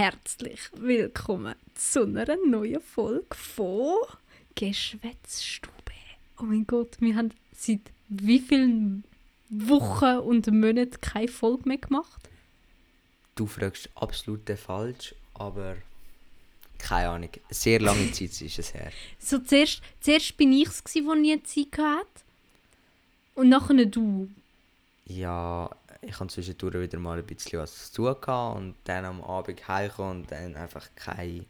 herzlich 0.00 0.60
willkommen 0.72 1.54
zu 1.74 2.04
einer 2.04 2.38
neuen 2.46 2.80
Folge 2.80 3.36
von 3.36 3.98
Geschwätzstube. 4.54 5.74
Oh 6.38 6.44
mein 6.44 6.66
Gott, 6.66 6.96
wir 7.00 7.14
haben 7.16 7.34
seit 7.54 7.82
wie 8.08 8.38
vielen 8.38 9.04
Wochen 9.50 10.20
und 10.20 10.46
Monaten 10.46 10.98
keine 11.02 11.28
Folge 11.28 11.68
mehr 11.68 11.76
gemacht? 11.76 12.30
Du 13.34 13.46
fragst 13.46 13.90
absolut 13.94 14.48
falsch, 14.48 15.14
aber 15.34 15.76
keine 16.78 17.10
Ahnung. 17.10 17.30
Sehr 17.50 17.78
lange 17.78 18.10
Zeit 18.12 18.40
ist 18.40 18.58
es 18.58 18.72
her. 18.72 18.92
So, 19.18 19.38
zuerst, 19.40 19.82
zuerst 20.00 20.34
bin 20.38 20.54
ich 20.54 20.68
es, 20.68 20.82
der 20.82 21.14
nie 21.14 21.42
Zeit 21.42 21.76
hatte. 21.76 22.06
Und 23.34 23.50
nachher 23.50 23.84
du. 23.84 24.30
Ja, 25.04 25.68
ich 26.02 26.18
habe 26.18 26.28
zwischendurch 26.30 26.74
wieder 26.74 26.98
mal 26.98 27.18
ein 27.18 27.24
bisschen 27.26 27.60
was 27.60 27.92
zu 27.92 28.14
tun 28.14 28.56
und 28.56 28.74
dann 28.84 29.04
am 29.04 29.22
Abend 29.22 29.66
heimkommen 29.68 30.22
und 30.22 30.30
dann 30.32 30.54
einfach 30.56 30.88
keine 30.94 31.44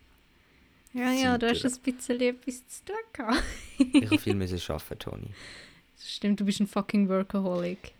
Ja, 0.92 1.12
ja, 1.12 1.38
Zeit 1.38 1.42
du 1.42 1.48
hast 1.50 1.64
ein 1.64 1.80
bisschen 1.94 2.20
etwas 2.20 2.66
zu 2.68 2.84
tun 2.86 2.96
gehabt. 3.12 3.42
Ich 3.78 4.06
habe 4.06 4.18
viel 4.18 4.34
müssen 4.34 4.60
arbeiten, 4.72 4.98
Toni. 4.98 5.30
Das 5.96 6.10
Stimmt, 6.10 6.40
du 6.40 6.44
bist 6.44 6.60
ein 6.60 6.66
fucking 6.66 7.08
Workaholic. 7.08 7.92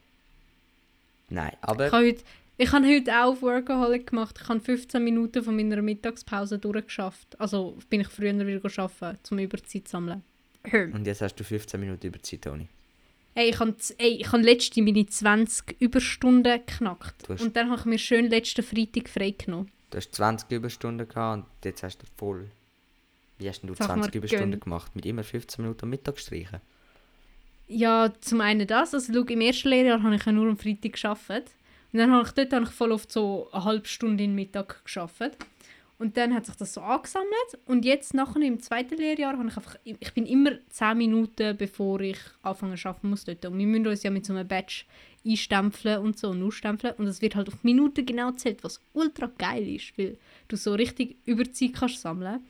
Nein, 1.28 1.52
Ich 1.52 1.58
aber 1.68 1.92
habe 1.92 2.06
heute, 2.06 2.24
ich 2.56 2.72
habe 2.72 2.86
heute 2.86 3.12
auch 3.16 3.32
auf 3.32 3.42
Workaholic 3.42 4.08
gemacht. 4.08 4.38
Ich 4.42 4.48
habe 4.48 4.60
15 4.60 5.04
Minuten 5.04 5.44
von 5.44 5.54
meiner 5.54 5.80
Mittagspause 5.80 6.58
durchgeschafft. 6.58 7.38
Also 7.40 7.78
bin 7.88 8.00
ich 8.00 8.08
früher 8.08 8.32
wieder 8.34 8.82
arbeiten, 8.82 9.18
um 9.30 9.38
Überzeit 9.38 9.86
zu 9.86 9.92
sammeln. 9.92 10.22
und 10.72 11.06
jetzt 11.06 11.20
hast 11.22 11.36
du 11.36 11.44
15 11.44 11.78
Minuten 11.78 12.06
über 12.06 12.20
Zeit, 12.22 12.42
Toni. 12.42 12.66
Ey, 13.40 13.48
ich 13.48 13.58
habe, 13.58 13.74
ich 13.96 14.32
habe 14.32 14.42
letzte 14.42 14.82
meine 14.82 15.06
20 15.06 15.80
Überstunden 15.80 16.60
geknackt. 16.66 17.26
Und 17.30 17.56
dann 17.56 17.70
habe 17.70 17.80
ich 17.80 17.86
mir 17.86 17.98
schön 17.98 18.28
letzten 18.28 18.62
Freitag 18.62 19.08
freigenommen. 19.08 19.70
Du 19.88 19.96
hast 19.96 20.14
20 20.14 20.50
Überstunden 20.50 21.08
gehabt 21.08 21.38
und 21.38 21.64
jetzt 21.64 21.82
hast 21.82 22.02
du 22.02 22.06
voll. 22.18 22.50
Wie 23.38 23.48
hast 23.48 23.62
du 23.62 23.74
Sag 23.74 23.88
mal, 23.88 23.94
20 23.94 24.14
Überstunden 24.16 24.50
gönn. 24.50 24.60
gemacht? 24.60 24.94
Mit 24.94 25.06
immer 25.06 25.24
15 25.24 25.62
Minuten 25.64 25.86
am 25.86 25.88
Mittag 25.88 26.18
streichen? 26.18 26.60
Ja, 27.66 28.12
zum 28.20 28.42
einen 28.42 28.66
das. 28.66 28.92
Also 28.92 29.10
schau, 29.10 29.22
im 29.22 29.40
ersten 29.40 29.70
Lehrjahr 29.70 30.02
habe 30.02 30.16
ich 30.16 30.24
ja 30.26 30.32
nur 30.32 30.46
am 30.46 30.58
Freitag 30.58 31.00
gearbeitet. 31.00 31.50
Und 31.94 31.98
dann 31.98 32.12
habe 32.12 32.26
ich 32.26 32.32
dort 32.32 32.52
habe 32.52 32.64
ich 32.66 32.70
voll 32.70 32.92
oft 32.92 33.10
so 33.10 33.48
eine 33.52 33.64
halbe 33.64 33.88
Stunde 33.88 34.22
im 34.22 34.34
Mittag 34.34 34.84
gearbeitet. 34.84 35.38
Und 36.00 36.16
dann 36.16 36.34
hat 36.34 36.46
sich 36.46 36.56
das 36.56 36.72
so 36.72 36.80
angesammelt. 36.80 37.58
Und 37.66 37.84
jetzt 37.84 38.14
nachher 38.14 38.40
im 38.40 38.58
zweiten 38.58 38.96
Lehrjahr 38.96 39.36
habe 39.36 39.46
ich 39.46 39.56
einfach, 39.56 39.76
ich 39.84 40.14
bin 40.14 40.24
immer 40.24 40.52
10 40.70 40.96
Minuten, 40.96 41.54
bevor 41.58 42.00
ich 42.00 42.16
anfangen 42.40 42.78
arbeiten 42.82 43.10
muss 43.10 43.24
dort. 43.26 43.44
Und 43.44 43.58
wir 43.58 43.66
müssen 43.66 43.86
uns 43.86 44.02
ja 44.02 44.10
mit 44.10 44.24
so 44.24 44.32
einem 44.32 44.48
Badge 44.48 44.84
einstempeln 45.26 46.00
und 46.00 46.18
so 46.18 46.30
und 46.30 46.42
ausstempeln. 46.42 46.94
Und 46.96 47.06
es 47.06 47.20
wird 47.20 47.36
halt 47.36 47.48
auf 47.48 47.62
Minuten 47.64 48.06
genau 48.06 48.30
gezählt, 48.30 48.64
was 48.64 48.80
ultra 48.94 49.30
geil 49.36 49.68
ist, 49.68 49.98
weil 49.98 50.16
du 50.48 50.56
so 50.56 50.72
richtig 50.72 51.18
Überzeit 51.26 51.74
kannst 51.74 52.00
sammeln. 52.00 52.46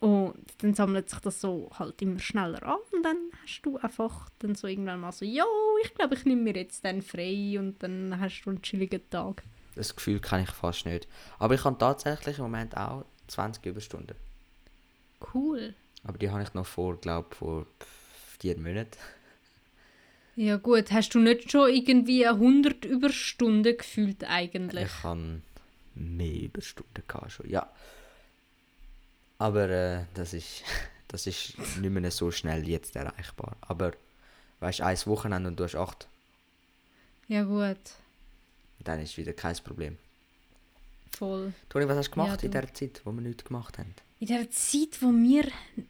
Und 0.00 0.34
dann 0.62 0.72
sammelt 0.72 1.10
sich 1.10 1.20
das 1.20 1.42
so 1.42 1.68
halt 1.78 2.00
immer 2.00 2.18
schneller 2.20 2.62
an 2.62 2.78
und 2.90 3.04
dann 3.04 3.18
hast 3.42 3.60
du 3.62 3.76
einfach 3.76 4.30
dann 4.38 4.54
so 4.54 4.66
irgendwann 4.66 4.98
mal 4.98 5.12
so, 5.12 5.24
jo, 5.26 5.44
ich 5.84 5.94
glaube, 5.94 6.14
ich 6.14 6.24
nehme 6.24 6.42
mir 6.42 6.54
jetzt 6.54 6.84
dann 6.84 7.02
frei 7.02 7.56
und 7.58 7.82
dann 7.82 8.18
hast 8.18 8.42
du 8.42 8.50
einen 8.50 8.62
chilligen 8.62 9.08
Tag. 9.10 9.44
Das 9.74 9.96
Gefühl 9.96 10.20
kann 10.20 10.42
ich 10.42 10.50
fast 10.50 10.86
nicht. 10.86 11.08
Aber 11.38 11.54
ich 11.54 11.64
habe 11.64 11.78
tatsächlich 11.78 12.38
im 12.38 12.44
Moment 12.44 12.76
auch 12.76 13.04
20 13.28 13.64
Überstunden. 13.66 14.16
Cool. 15.32 15.74
Aber 16.04 16.18
die 16.18 16.30
habe 16.30 16.42
ich 16.42 16.52
noch 16.54 16.66
vor, 16.66 16.96
glaube 17.00 17.28
ich, 17.30 17.38
vor 17.38 17.66
vier 18.38 18.58
Monaten. 18.58 18.98
Ja 20.34 20.56
gut, 20.56 20.90
hast 20.92 21.14
du 21.14 21.20
nicht 21.20 21.50
schon 21.50 21.70
irgendwie 21.70 22.26
100 22.26 22.84
Überstunden 22.84 23.76
gefühlt 23.76 24.24
eigentlich? 24.24 24.84
Ich 24.86 25.02
habe 25.02 25.42
mehr 25.94 26.40
Überstunden 26.42 27.04
gehabt 27.06 27.32
schon, 27.32 27.48
ja. 27.48 27.70
Aber 29.38 29.68
äh, 29.68 30.04
das 30.14 30.32
ist 30.32 30.62
das 31.08 31.26
ist 31.26 31.58
nicht 31.78 31.90
mehr 31.90 32.10
so 32.10 32.30
schnell 32.30 32.66
jetzt 32.66 32.96
erreichbar. 32.96 33.56
Aber 33.60 33.92
weißt 34.60 34.80
du, 34.80 34.84
ein 34.84 34.98
Wochenende 35.06 35.48
und 35.48 35.60
du 35.60 35.64
hast 35.64 35.76
acht, 35.76 36.08
Ja 37.28 37.44
gut, 37.44 37.78
dann 38.88 39.00
ist 39.00 39.16
wieder 39.16 39.32
kein 39.32 39.56
Problem. 39.56 39.96
voll. 41.16 41.52
Toni, 41.68 41.86
was 41.88 41.96
hast 41.98 42.08
du 42.08 42.12
gemacht 42.12 42.28
Ja, 42.42 42.46
in 42.46 42.52
du. 42.52 42.60
der 42.60 42.72
Zeit, 42.74 43.00
wo 43.04 43.12
wir 43.12 43.20
nichts 43.20 43.44
gemacht 43.44 43.78
haben? 43.78 43.94
In 44.20 44.28
der 44.28 44.50
Zeit, 44.50 45.00
wo 45.00 45.10
wir 45.12 45.44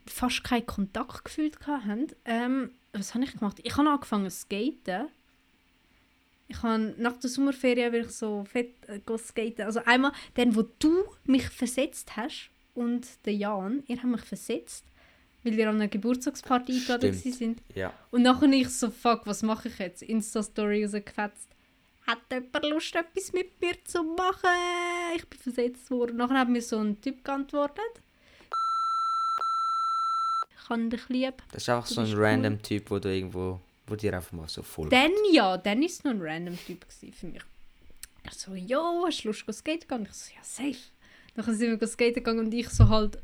fast 0.06 0.42
keinen 0.42 0.66
Kontakt 0.66 1.24
gefühlt 1.24 1.58
hatten, 1.66 2.08
ähm, 2.24 2.70
was 2.92 3.14
habe 3.14 3.24
ich 3.24 3.32
gemacht? 3.38 3.58
Ich 3.62 3.76
habe 3.76 3.88
angefangen 3.88 4.28
zu 4.30 4.36
skaten. 4.38 5.08
Ich 6.48 6.62
habe 6.62 6.94
nach 6.98 7.16
der 7.18 7.30
Sommerferien 7.30 7.92
bin 7.92 8.02
ich 8.04 8.10
so 8.10 8.44
fett 8.44 8.74
äh, 8.88 9.00
skaten. 9.18 9.64
Also 9.64 9.80
einmal 9.84 10.12
dann, 10.34 10.54
wo 10.56 10.62
du 10.78 11.04
mich 11.24 11.48
versetzt 11.48 12.16
hast 12.16 12.50
und 12.74 13.06
der 13.24 13.34
Jan, 13.34 13.82
ihr 13.86 13.96
habt 13.96 14.06
mich 14.06 14.20
versetzt, 14.22 14.84
weil 15.44 15.54
ihr 15.54 15.68
an 15.68 15.76
einer 15.76 15.88
Geburtstagsparty 15.88 16.72
eingeladen 16.72 17.14
sind. 17.14 17.62
Ja. 17.74 17.92
Und 18.10 18.22
nachher 18.22 18.50
ich 18.52 18.68
so, 18.70 18.90
fuck, 18.90 19.26
was 19.26 19.42
mache 19.42 19.68
ich 19.68 19.78
jetzt? 19.78 20.02
Insta-Story 20.02 20.84
rausgefetzt. 20.84 21.48
Hat 22.06 22.18
jemand 22.30 22.64
Lust, 22.66 22.94
etwas 22.94 23.32
mit 23.32 23.60
mir 23.60 23.76
zu 23.84 24.02
machen? 24.02 24.50
Ich 25.16 25.26
bin 25.26 25.38
versetzt 25.38 25.90
worden. 25.90 26.16
Nachher 26.16 26.40
hat 26.40 26.48
mir 26.48 26.62
so 26.62 26.78
ein 26.78 27.00
Typ 27.00 27.24
geantwortet. 27.24 27.84
Ich 30.56 30.68
habe 30.68 30.88
dich 30.88 31.08
lieb. 31.08 31.34
Das 31.52 31.62
ist 31.62 31.68
einfach 31.68 31.86
so 31.86 32.00
ein 32.00 32.06
bist 32.06 32.18
random 32.18 32.62
Typ, 32.62 32.90
wo 32.90 32.98
du 32.98 33.14
irgendwo, 33.14 33.60
wo 33.86 33.94
dir 33.94 34.14
einfach 34.14 34.32
mal 34.32 34.48
so 34.48 34.62
voll. 34.62 34.88
Dann 34.88 35.12
ja, 35.32 35.56
dann 35.56 35.80
war 35.80 35.86
es 35.86 36.02
noch 36.04 36.12
ein 36.12 36.22
random 36.22 36.58
Typ 36.66 36.84
für 36.88 37.26
mich. 37.26 37.42
Er 38.24 38.32
so, 38.32 38.54
jo, 38.54 39.04
hast 39.06 39.24
du 39.24 39.28
Lust, 39.28 39.44
skaten 39.52 39.88
gehen? 39.88 40.06
Ich 40.10 40.12
so, 40.12 40.32
ja, 40.34 40.42
safe. 40.42 40.78
Dann 41.34 41.56
sind 41.56 41.80
wir 41.80 41.86
skaten 41.86 42.14
gegangen 42.14 42.46
und 42.46 42.54
ich 42.54 42.68
so 42.68 42.88
halt, 42.88 43.18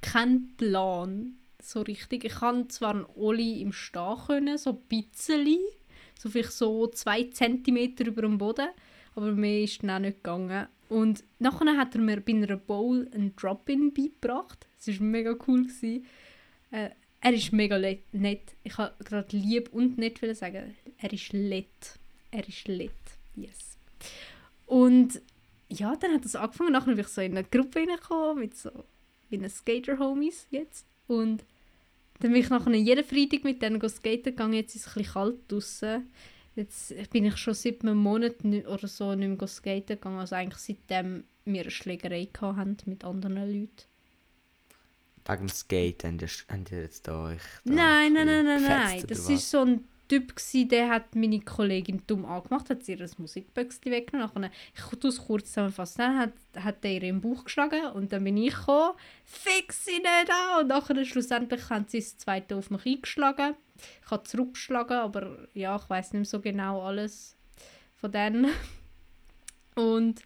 kein 0.00 0.54
Plan, 0.56 1.36
so 1.60 1.80
richtig. 1.82 2.24
Ich 2.24 2.34
kann 2.34 2.68
zwar 2.68 2.90
einen 2.90 3.06
Oli 3.16 3.62
im 3.62 3.72
Stehen 3.72 4.18
können, 4.26 4.58
so 4.58 4.70
ein 4.70 4.82
bisschen, 4.88 5.58
so 6.18 6.28
vielleicht 6.28 6.52
so 6.52 6.86
zwei 6.88 7.24
Zentimeter 7.24 8.06
über 8.06 8.22
dem 8.22 8.38
Boden, 8.38 8.68
aber 9.14 9.32
mehr 9.32 9.62
ist 9.62 9.82
dann 9.82 9.90
auch 9.90 9.98
nicht 9.98 10.22
gegangen. 10.22 10.66
Und 10.88 11.24
nachher 11.38 11.76
hat 11.76 11.94
er 11.94 12.00
mir 12.00 12.20
bei 12.20 12.32
einer 12.32 12.56
Bowl 12.56 13.08
einen 13.12 13.34
Drop-In 13.36 13.92
beigebracht. 13.92 14.66
Das 14.76 15.00
war 15.00 15.06
mega 15.06 15.34
cool. 15.46 15.66
Äh, 16.70 16.90
er 17.20 17.32
ist 17.32 17.52
mega 17.52 17.78
nett. 17.78 18.54
Ich 18.64 18.76
habe 18.76 18.92
gerade 19.02 19.36
lieb 19.36 19.70
und 19.72 19.96
nett 19.96 20.18
sagen. 20.36 20.76
Er 20.98 21.12
ist 21.12 21.32
nett. 21.32 21.98
Er 22.30 22.46
ist 22.46 22.68
nett. 22.68 22.90
Yes. 23.34 23.78
Und 24.66 25.20
ja, 25.68 25.96
dann 25.96 26.12
hat 26.12 26.24
das 26.24 26.36
angefangen. 26.36 26.72
Nachher 26.72 26.92
bin 26.92 27.00
ich 27.00 27.08
so 27.08 27.22
in 27.22 27.36
eine 27.36 27.46
Gruppe 27.46 27.80
reingekommen 27.80 28.40
mit 28.40 28.56
so 28.56 28.70
meinen 29.30 29.48
Skater-Homies 29.48 30.46
jetzt. 30.50 30.86
Und 31.06 31.44
dann 32.20 32.32
bin 32.32 32.42
ich 32.42 32.50
nachher 32.50 32.72
jeden 32.74 33.04
Freitag 33.04 33.44
mit 33.44 33.62
denen 33.62 33.78
go 33.78 33.88
skaten 33.88 34.24
gegangen. 34.24 34.54
Jetzt 34.54 34.74
ist 34.74 34.86
es 34.86 34.88
ein 34.88 34.94
bisschen 35.02 35.12
kalt 35.14 35.52
draußen. 35.52 36.10
Jetzt 36.56 37.10
bin 37.10 37.24
ich 37.24 37.36
schon 37.36 37.54
seit 37.54 37.82
einem 37.82 37.98
Monat 37.98 38.44
oder 38.44 38.88
so 38.88 39.14
nicht 39.14 39.28
mehr 39.28 39.36
go 39.36 39.46
skaten 39.46 39.96
gegangen. 39.96 40.18
Also 40.18 40.36
eigentlich 40.36 40.60
seitdem 40.60 41.24
wir 41.44 41.62
eine 41.62 41.70
Schlägerei 41.70 42.28
haben 42.40 42.76
mit 42.86 43.04
anderen 43.04 43.36
Leuten. 43.36 43.70
Wegen 45.26 45.46
dem 45.46 45.48
Skate 45.48 46.04
haben 46.04 46.18
die, 46.18 46.26
haben 46.26 46.64
die 46.64 46.74
jetzt 46.74 47.08
da 47.08 47.24
euch 47.24 47.40
da 47.64 47.72
Nein, 47.72 48.16
ein 48.16 48.26
nein, 48.26 48.26
nein, 48.26 48.44
nein, 48.44 48.62
nein. 48.62 49.04
Das 49.08 49.28
war 49.28 49.38
so 49.38 49.60
ein 49.60 49.88
Typ, 50.08 50.36
gewesen, 50.36 50.68
der 50.68 50.90
hat 50.90 51.14
meine 51.14 51.40
Kollegin 51.40 52.02
dumm 52.06 52.24
angemacht, 52.26 52.68
hat 52.70 52.84
sie 52.84 52.92
ihr 52.92 53.08
Musikböckchen 53.16 53.90
weggenommen. 53.90 54.30
Nachher- 54.42 54.50
Ich 54.76 54.98
tue 54.98 55.08
es 55.10 55.18
kurz 55.18 55.48
zusammenfassen. 55.48 55.98
Dann 55.98 56.18
hat, 56.18 56.32
hat 56.62 56.84
er 56.84 56.90
ihr 56.92 57.02
im 57.04 57.20
Bauch 57.20 57.44
geschlagen 57.44 57.86
und 57.94 58.12
dann 58.12 58.22
bin 58.24 58.36
ich 58.36 58.54
gekommen, 58.54 58.94
fix 59.24 59.86
sie 59.86 59.92
nicht 59.98 60.30
an. 60.30 60.60
Und 60.62 60.68
nachher 60.68 61.04
schlussendlich 61.04 61.70
haben 61.70 61.86
sie 61.88 62.00
das 62.00 62.18
zweite 62.18 62.56
auf 62.56 62.70
mich 62.70 62.84
eingeschlagen. 62.86 63.54
Ich 64.04 64.10
habe 64.10 64.22
zurückgeschlagen, 64.24 64.98
aber 64.98 65.48
ja, 65.54 65.74
ich 65.76 65.88
weiß 65.88 66.12
nicht 66.12 66.20
mehr 66.20 66.24
so 66.26 66.40
genau 66.40 66.82
alles 66.82 67.36
von 67.96 68.12
denen. 68.12 68.48
Und 69.74 70.20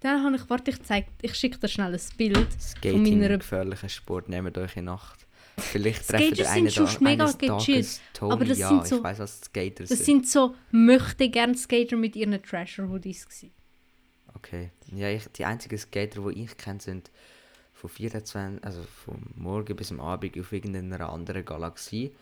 dann 0.00 0.22
habe 0.24 0.36
ich, 0.36 0.48
warte, 0.50 0.70
ich 0.70 0.82
zeig, 0.82 1.06
ich 1.22 1.34
schicke 1.34 1.58
dir 1.58 1.68
schnell 1.68 1.94
ein 1.94 2.00
Bild. 2.16 2.48
Skating 2.60 3.02
meiner- 3.20 3.32
ein 3.34 3.38
gefährlicher 3.38 3.88
Sport, 3.88 4.28
nehmt 4.28 4.56
euch 4.58 4.76
in 4.76 4.84
Nacht. 4.86 5.21
Vielleicht 5.58 6.08
treffen 6.08 6.34
Skater 6.34 6.62
der 6.62 6.70
sind 6.70 6.88
schon 6.88 7.04
mega 7.04 7.30
gechillt, 7.30 8.00
aber 8.20 8.44
das 8.44 8.58
ja, 8.58 8.68
sind 8.68 8.86
so- 8.86 8.96
ich 8.98 9.04
weiß 9.04 9.18
was 9.18 9.40
Skater 9.42 9.84
Das 9.84 9.88
sind. 9.90 10.04
sind 10.04 10.28
so 10.28 10.54
möchte 10.70 11.28
gern 11.28 11.54
Skater 11.54 11.96
mit 11.96 12.16
ihren 12.16 12.42
Trasher-Hoodies 12.42 13.26
gewesen. 13.26 13.52
Okay. 14.34 14.70
Ja, 14.94 15.08
ich, 15.08 15.24
die 15.28 15.44
einzigen 15.44 15.78
Skater, 15.78 16.22
die 16.30 16.42
ich 16.44 16.56
kenne, 16.56 16.80
sind 16.80 17.10
von 17.74 17.90
24, 17.90 18.64
also 18.64 18.82
vom 19.04 19.22
Morgen 19.36 19.76
bis 19.76 19.90
am 19.92 20.00
Abend 20.00 20.38
auf 20.38 20.52
irgendeiner 20.52 21.08
anderen 21.10 21.44
Galaxie. 21.44 22.12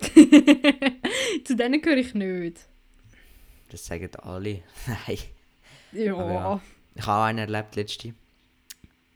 Zu 1.44 1.56
denen 1.56 1.80
gehöre 1.80 1.98
ich 1.98 2.14
nicht. 2.14 2.66
Das 3.70 3.86
sagen 3.86 4.10
alle. 4.22 4.62
Nein. 4.86 5.18
Ja. 5.92 6.32
Ja. 6.32 6.60
Ich 6.94 7.06
habe 7.06 7.20
auch 7.22 7.26
einen 7.26 7.38
erlebt 7.38 7.76
letzte. 7.76 8.14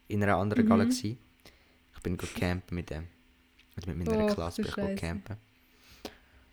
In 0.09 0.23
einer 0.23 0.37
anderen 0.37 0.65
Mhm. 0.65 0.69
Galaxie. 0.69 1.19
Ich 1.95 2.03
bin 2.03 2.17
go 2.17 2.27
campen 2.39 2.75
mit 2.77 2.91
dem. 2.91 3.09
Also 3.77 3.91
mit 3.91 4.07
meiner 4.09 4.25
Och, 4.25 4.35
Klasse 4.35 4.63
bin 4.63 4.95
ich 4.95 5.01
campen. 5.01 5.37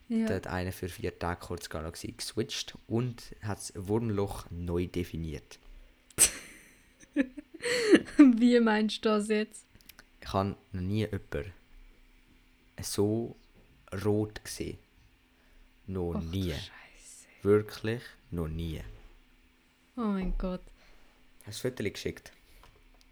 ja. 0.09 0.25
Da 0.27 0.35
hat 0.35 0.47
einer 0.47 0.71
für 0.71 0.89
vier 0.89 1.17
Tage 1.17 1.39
kurz 1.39 1.69
Galaxie 1.69 2.13
geswitcht 2.15 2.77
und 2.87 3.35
hat 3.41 3.57
das 3.57 3.73
Wurmloch 3.75 4.45
neu 4.49 4.87
definiert. 4.87 5.59
Wie 8.17 8.59
meinst 8.59 9.05
du 9.05 9.09
das 9.09 9.27
jetzt? 9.29 9.65
Ich 10.21 10.31
habe 10.33 10.55
noch 10.71 10.81
nie 10.81 10.99
jemanden 11.07 11.53
so 12.81 13.35
rot 14.03 14.43
gesehen. 14.43 14.77
Noch 15.87 16.13
du 16.13 16.19
nie. 16.19 16.51
Scheiße. 16.51 17.27
Wirklich 17.43 18.01
noch 18.31 18.47
nie. 18.47 18.81
Oh 19.95 20.01
mein 20.01 20.33
Gott. 20.37 20.61
Hast 21.45 21.63
du 21.63 21.67
ein 21.67 21.71
Foto 21.75 21.89
geschickt? 21.91 22.31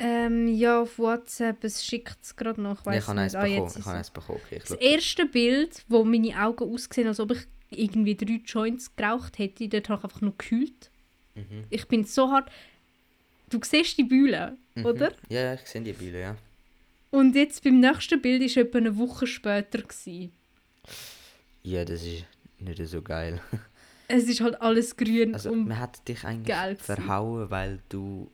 Ähm, 0.03 0.47
ja, 0.47 0.81
auf 0.81 0.97
WhatsApp, 0.97 1.63
es 1.63 1.85
schickt 1.85 2.17
es 2.23 2.35
gerade 2.35 2.59
noch. 2.59 2.85
Ich 2.87 2.97
ich 2.97 3.07
habe 3.07 3.19
eins. 3.21 3.35
Ah, 3.35 3.43
bekommen. 3.43 3.71
Ich 3.77 3.85
habe 3.85 3.97
eins 3.97 4.09
bekommen. 4.09 4.39
Okay, 4.45 4.59
Das 4.59 4.71
erste 4.71 5.25
Bild, 5.27 5.83
wo 5.89 6.03
meine 6.03 6.35
Augen 6.43 6.73
aussehen, 6.73 7.07
als 7.07 7.19
ob 7.19 7.31
ich 7.31 7.39
irgendwie 7.69 8.15
drei 8.15 8.41
Joints 8.45 8.95
geraucht 8.95 9.37
hätte, 9.37 9.67
dort 9.69 9.89
habe 9.89 9.99
ich 9.99 10.03
einfach 10.05 10.21
nur 10.21 10.31
gekühlt. 10.31 10.89
Mhm. 11.35 11.65
Ich 11.69 11.87
bin 11.87 12.03
so 12.05 12.31
hart. 12.31 12.49
Du 13.49 13.59
siehst 13.63 13.97
die 13.97 14.03
Bühne, 14.03 14.57
Mhm. 14.75 14.85
oder? 14.85 15.11
Ja, 15.29 15.41
ja, 15.41 15.53
ich 15.53 15.61
sehe 15.67 15.81
die 15.81 15.93
Bilder, 15.93 16.19
ja. 16.19 16.35
Und 17.11 17.35
jetzt 17.35 17.63
beim 17.63 17.79
nächsten 17.79 18.21
Bild 18.21 18.41
war 18.55 18.63
etwa 18.63 18.77
eine 18.79 18.97
Woche 18.97 19.27
später. 19.27 19.79
Gewesen. 19.83 20.31
Ja, 21.63 21.85
das 21.85 22.03
ist 22.03 22.25
nicht 22.59 22.85
so 22.87 23.01
geil. 23.01 23.39
Es 24.13 24.25
ist 24.25 24.41
halt 24.41 24.59
alles 24.61 24.97
grün 24.97 25.33
Also, 25.35 25.51
und 25.51 25.69
man 25.69 25.79
hat 25.79 26.05
dich 26.09 26.25
eigentlich 26.25 26.53
verhauen, 26.79 27.49
weil 27.49 27.79
du 27.87 28.29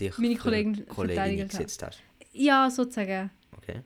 dich 0.00 0.18
Meine 0.18 0.36
Kollegen 0.36 0.74
verteidigt 0.86 1.18
eingesetzt 1.18 1.82
hast. 1.82 2.00
ja, 2.32 2.70
sozusagen. 2.70 3.30
Okay. 3.56 3.82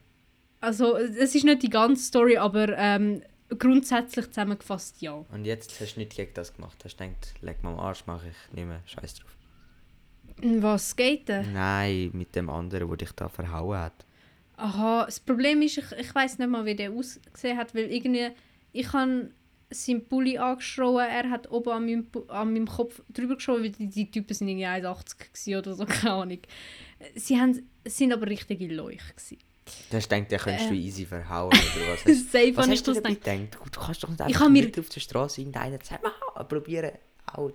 Also 0.60 0.96
es 0.96 1.34
ist 1.34 1.44
nicht 1.44 1.62
die 1.62 1.68
ganze 1.70 2.02
Story, 2.04 2.36
aber 2.38 2.76
ähm, 2.78 3.22
grundsätzlich 3.58 4.26
zusammengefasst 4.28 5.02
ja. 5.02 5.24
Und 5.30 5.44
jetzt 5.44 5.78
hast 5.80 5.94
du 5.96 6.00
nicht 6.00 6.16
gegen 6.16 6.32
das 6.34 6.54
gemacht. 6.54 6.82
Hast 6.84 6.98
du 6.98 7.04
gedacht, 7.04 7.34
leg 7.42 7.62
mal 7.62 7.72
am 7.72 7.80
Arsch, 7.80 8.06
mache 8.06 8.28
ich 8.28 8.54
nicht 8.54 8.66
mehr. 8.66 8.80
Scheiß 8.86 9.14
drauf. 9.14 9.36
Was 10.42 10.90
skaten? 10.90 11.52
Nein, 11.52 12.10
mit 12.12 12.34
dem 12.34 12.50
anderen, 12.50 12.88
der 12.88 12.96
dich 12.96 13.12
da 13.12 13.28
verhauen 13.28 13.78
hat. 13.78 14.06
Aha, 14.56 15.04
das 15.06 15.20
Problem 15.20 15.62
ist, 15.62 15.78
ich, 15.78 15.92
ich 15.98 16.14
weiß 16.14 16.38
nicht 16.38 16.48
mal, 16.48 16.64
wie 16.64 16.74
der 16.76 16.90
ausgesehen 16.92 17.58
hat, 17.58 17.74
weil 17.74 17.90
irgendwie, 17.90 18.28
ich 18.72 18.92
habe 18.92 19.30
seinen 19.74 20.06
Pulli 20.06 20.38
angeschrien, 20.38 20.96
er 20.98 21.30
hat 21.30 21.50
oben 21.50 21.70
an 21.70 21.84
meinem, 21.84 22.06
an 22.28 22.52
meinem 22.52 22.66
Kopf 22.66 23.02
drüber 23.12 23.34
geschaut, 23.36 23.60
weil 23.62 23.70
die, 23.70 23.88
die 23.88 24.10
Typen 24.10 24.32
sind 24.34 24.48
irgendwie 24.48 24.66
1,80 24.66 25.18
gewesen 25.32 25.56
oder 25.58 25.74
so, 25.74 25.84
keine 25.86 26.12
Ahnung. 26.14 26.38
Sie 27.14 27.38
haben, 27.38 27.68
sind 27.84 28.12
aber 28.12 28.26
richtige 28.28 28.66
Leuch 28.72 29.02
gewesen. 29.16 29.38
Du 29.90 29.96
hast 29.96 30.08
gedacht, 30.10 30.30
den 30.30 30.38
könntest 30.38 30.70
du 30.70 30.74
Äh. 30.74 30.78
easy 30.78 31.06
verhauen 31.06 31.48
oder 31.48 31.92
was? 31.92 32.02
Safe 32.30 32.56
was 32.56 32.66
ich 32.66 32.72
hast 32.72 32.86
du 32.88 32.94
gedacht. 32.94 33.24
gedacht? 33.24 33.58
Du 33.72 33.80
kannst 33.80 34.02
doch 34.02 34.08
nicht 34.10 34.20
Ich 34.20 34.26
einfach 34.26 34.40
hab 34.42 34.50
mir- 34.50 34.70
auf 34.78 34.88
der 34.90 35.00
Straße 35.00 35.40
irgendeinen 35.40 35.78
mal 36.34 36.44
probieren, 36.44 36.92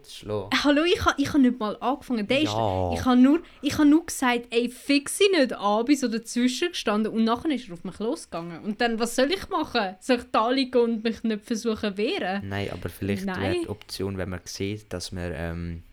schlagen. 0.08 0.50
Hallo, 0.64 0.84
ich 0.84 1.04
habe 1.06 1.22
ich 1.22 1.31
ha 1.34 1.38
nicht 1.38 1.60
mal 1.60 1.76
angefangen. 1.80 2.28
Der 2.28 2.40
ist, 2.42 2.52
Ja. 2.54 2.94
ich 2.94 3.04
habe 3.06 3.18
nur, 3.18 3.40
ich 3.62 3.78
ha 3.78 3.86
nur 3.86 4.06
gesagt, 4.06 4.48
ey, 4.52 4.70
fix 4.70 5.20
ihn 5.22 5.31
nicht 5.40 5.54
an, 5.54 5.86
bin 5.86 5.96
so 5.98 6.08
dazwischen 6.08 6.70
gestanden 6.70 7.14
und 7.14 7.24
nachher 7.24 7.50
ist 7.52 7.68
er 7.68 7.74
auf 7.74 7.84
mich 7.84 7.98
losgegangen. 8.00 8.62
Und 8.64 8.80
dann, 8.81 9.00
was 9.00 9.16
soll 9.16 9.31
ich 9.31 9.48
machen? 9.50 9.96
Soll 10.00 10.18
ich 10.18 10.24
da 10.31 10.50
liegen 10.50 10.78
und 10.81 11.04
mich 11.04 11.24
nicht 11.24 11.46
versuchen 11.46 11.98
wehren? 11.98 12.48
Nein, 12.48 12.70
aber 12.72 12.90
vielleicht 12.90 13.26
wäre 13.26 13.56
die 13.62 13.70
Option, 13.70 14.18
wenn 14.18 14.30
man 14.30 14.42
sieht, 14.46 14.92
dass 14.94 15.12
man 15.12 15.31
ähm, 15.36 15.84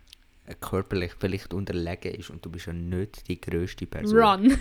körperlich 0.61 1.13
vielleicht 1.19 1.53
unterlegen 1.55 2.15
ist 2.15 2.31
und 2.31 2.45
du 2.45 2.51
bist 2.51 2.67
ja 2.67 2.73
nicht 2.73 3.29
die 3.29 3.41
grösste 3.41 3.87
Person. 3.87 4.19
Run. 4.19 4.59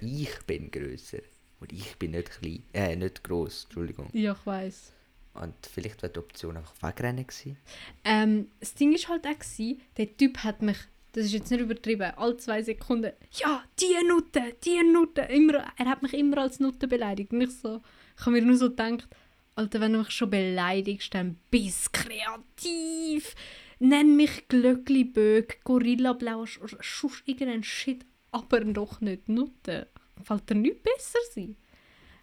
Ich 0.00 0.30
bin 0.46 0.70
grösser 0.70 1.18
und 1.60 1.72
ich 1.72 1.96
bin 1.98 2.12
nicht 2.12 2.30
klein, 2.40 2.62
äh, 2.72 2.96
nicht 2.96 3.22
groß, 3.22 3.64
Entschuldigung. 3.64 4.08
ja, 4.12 4.32
ich 4.32 4.46
weiß. 4.46 4.92
Und 5.34 5.54
vielleicht 5.62 6.02
wäre 6.02 6.12
die 6.12 6.18
Option 6.18 6.56
einfach 6.56 6.74
wegrennen 6.82 7.26
gewesen. 7.26 7.56
Ähm, 8.04 8.50
das 8.58 8.74
Ding 8.74 8.92
ist 8.92 9.08
halt 9.08 9.26
auch, 9.26 9.38
gewesen, 9.38 9.80
der 9.96 10.16
Typ 10.16 10.38
hat 10.38 10.60
mich, 10.62 10.78
das 11.12 11.26
ist 11.26 11.32
jetzt 11.32 11.50
nicht 11.50 11.60
übertrieben, 11.60 12.12
alle 12.16 12.36
zwei 12.36 12.62
Sekunden, 12.62 13.12
ja, 13.32 13.64
die 13.80 14.06
Nutte, 14.06 14.56
die 14.64 14.82
Nutte, 14.82 15.22
immer, 15.22 15.64
er 15.76 15.86
hat 15.86 16.02
mich 16.02 16.14
immer 16.14 16.38
als 16.38 16.60
Nutte 16.60 16.88
beleidigt. 16.88 17.32
Und 17.32 17.42
ich 17.42 17.50
so, 17.50 17.80
ich 18.16 18.20
habe 18.22 18.32
mir 18.32 18.42
nur 18.42 18.56
so 18.56 18.70
gedacht, 18.70 19.08
Alter, 19.54 19.80
wenn 19.80 19.92
du 19.92 19.98
mich 19.98 20.10
schon 20.10 20.30
beleidigst, 20.30 21.14
dann 21.14 21.36
bist 21.50 21.92
kreativ. 21.92 23.34
Nenn 23.78 24.16
mich 24.16 24.48
Glöckli-Böck, 24.48 25.64
Gorilla-Blau, 25.64 26.46
schuss 26.46 27.22
irgendeinen 27.24 27.62
Shit, 27.62 28.04
aber 28.30 28.60
doch 28.60 29.00
nicht 29.00 29.28
Nutte. 29.28 29.88
Fällt 30.22 30.50
dir 30.50 30.54
nichts 30.54 30.82
besser 30.82 31.18
sein? 31.34 31.56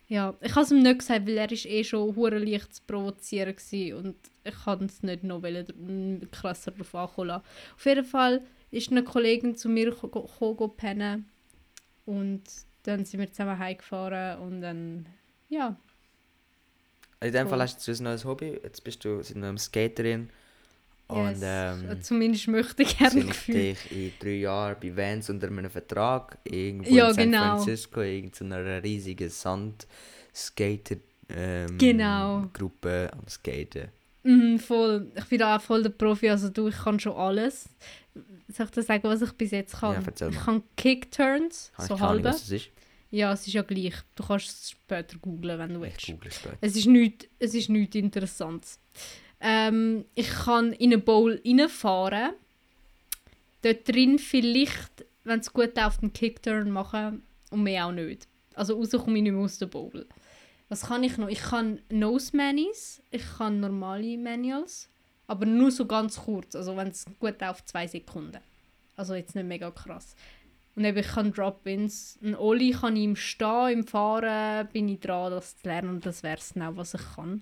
Ja, 0.09 0.35
ich 0.41 0.51
habe 0.55 0.61
es 0.61 0.71
ihm 0.71 0.83
nicht 0.83 0.99
gesagt, 0.99 1.27
weil 1.27 1.37
er 1.37 1.51
ist 1.51 1.65
eh 1.65 1.83
schon 1.83 2.15
hure 2.15 2.37
leicht 2.37 2.73
zu 2.73 2.81
provozieren 2.87 3.55
war 3.55 3.97
und 3.97 4.15
ich 4.45 4.63
kann 4.63 4.85
es 4.85 5.03
nicht 5.03 5.23
noch 5.23 5.43
wollen, 5.43 6.29
krasser 6.31 6.71
darauf 6.71 6.95
ankommen 6.95 7.27
lassen. 7.27 7.45
Auf 7.75 7.85
jeden 7.85 8.05
Fall 8.05 8.41
ist 8.71 8.89
eine 8.89 9.03
Kollegin 9.03 9.55
zu 9.55 9.67
mir 9.67 9.91
gekommen, 9.91 10.77
pennen 10.77 11.29
und 12.05 12.43
dann 12.83 13.03
sind 13.03 13.19
wir 13.19 13.31
zusammen 13.31 13.59
heimgefahren 13.59 14.39
und 14.39 14.61
dann, 14.61 15.07
ja, 15.49 15.75
In 17.19 17.33
dem. 17.33 17.49
Fall 17.49 17.61
hast 17.61 17.85
du 17.85 17.91
ein 17.91 18.03
neues 18.03 18.23
Hobby, 18.23 18.59
jetzt 18.63 18.83
bist 18.83 19.03
du 19.03 19.21
du 19.21 19.35
eine 19.35 19.57
Skaterin 19.57 20.29
und 21.07 21.29
yes. 21.29 21.41
ähm, 21.41 22.01
zumindest 22.01 22.47
möchte 22.49 22.83
ich 22.83 22.97
gerne 22.97 23.31
sehe 23.33 23.71
ich 23.73 23.91
in 23.91 24.11
drei 24.19 24.35
Jahren 24.35 24.75
bei 24.81 24.95
Vans 24.95 25.29
unter 25.29 25.47
einem 25.47 25.69
Vertrag 25.69 26.37
irgendwo 26.43 26.93
Ja, 26.93 27.07
in 27.09 27.13
San 27.15 27.31
genau. 27.31 27.55
Francisco, 27.57 28.01
in 28.01 28.31
so 28.33 28.43
einer 28.45 28.83
riesigen 28.83 29.29
Sand-Skater 29.29 30.97
ähm, 31.29 31.77
Genau. 31.77 32.45
Gruppe 32.53 33.09
am 33.13 33.27
Skaten. 33.27 33.89
Mhm, 34.23 34.59
voll. 34.59 35.11
Ich 35.15 35.25
bin 35.25 35.39
da 35.39 35.57
auch 35.57 35.61
voll 35.61 35.83
der 35.83 35.89
Profi, 35.89 36.29
also 36.29 36.49
du, 36.49 36.67
ich 36.67 36.77
kann 36.77 36.99
schon 36.99 37.13
alles. 37.13 37.69
Soll 38.49 38.65
ich 38.65 38.71
dir 38.71 38.83
sagen, 38.83 39.03
was 39.03 39.21
ich 39.21 39.31
bis 39.33 39.51
jetzt 39.51 39.77
kann? 39.79 40.03
Ja, 40.19 40.27
ich 40.29 40.35
kann 40.39 40.63
Kickturns, 40.75 41.71
so 41.77 41.95
ich 41.95 42.01
halbe. 42.01 42.23
was 42.25 42.41
das 42.41 42.51
ist. 42.51 42.69
Ja, 43.09 43.31
es 43.31 43.47
ist 43.47 43.53
ja 43.53 43.61
gleich. 43.61 43.93
Du 44.15 44.23
kannst 44.25 44.49
es 44.49 44.71
später 44.71 45.17
googlen, 45.19 45.57
wenn 45.59 45.73
du 45.73 45.83
Ich 45.85 46.09
willst. 46.09 46.25
es 46.27 46.35
später. 46.35 46.57
Es 46.59 46.75
ist 46.75 46.87
nichts, 46.87 47.25
es 47.39 47.53
ist 47.53 47.69
nichts 47.69 47.95
Interessantes. 47.95 48.79
Ähm, 49.39 50.05
ich 50.15 50.29
kann 50.29 50.73
in 50.73 50.93
eine 50.93 51.01
Bowl 51.01 51.41
reinfahren. 51.45 52.31
Dort 53.61 53.87
drin 53.87 54.19
vielleicht, 54.19 55.05
wenn 55.23 55.39
es 55.39 55.53
gut 55.53 55.75
läuft, 55.75 56.01
einen 56.01 56.13
Kickturn 56.13 56.71
machen 56.71 57.23
und 57.51 57.63
mehr 57.63 57.87
auch 57.87 57.91
nicht. 57.91 58.27
Also 58.55 58.75
raus 58.75 58.91
komme 58.91 59.17
ich 59.17 59.23
nicht 59.23 59.33
mehr 59.33 59.43
aus 59.43 59.59
der 59.59 59.67
Bowl. 59.67 60.05
Was 60.69 60.87
kann 60.87 61.03
ich 61.03 61.17
noch? 61.17 61.29
Ich 61.29 61.41
kann 61.41 61.79
Nose 61.89 62.35
Manis, 62.35 63.01
ich 63.11 63.23
kann 63.37 63.59
normale 63.59 64.17
Manuals, 64.17 64.89
aber 65.27 65.45
nur 65.45 65.71
so 65.71 65.85
ganz 65.85 66.17
kurz. 66.17 66.55
Also 66.55 66.75
wenn 66.75 66.89
es 66.89 67.05
gut 67.19 67.39
läuft, 67.39 67.69
zwei 67.69 67.87
Sekunden. 67.87 68.39
Also 68.95 69.15
jetzt 69.15 69.35
nicht 69.35 69.45
mega 69.45 69.71
krass. 69.71 70.15
Und 70.75 70.85
eben, 70.85 70.97
ich 70.97 71.07
kann 71.07 71.31
Drop-Ins. 71.31 72.19
Ein 72.21 72.35
Oli 72.35 72.71
kann 72.71 72.95
ich 72.95 73.03
im 73.03 73.15
Stehen, 73.15 73.79
im 73.79 73.87
Fahren, 73.87 74.67
bin 74.71 74.89
ich 74.89 74.99
dran, 74.99 75.31
das 75.31 75.57
zu 75.57 75.67
lernen. 75.67 75.89
Und 75.89 76.05
das 76.05 76.21
wäre 76.21 76.37
es 76.37 76.53
genau, 76.53 76.75
was 76.75 76.93
ich 76.93 77.01
kann. 77.15 77.41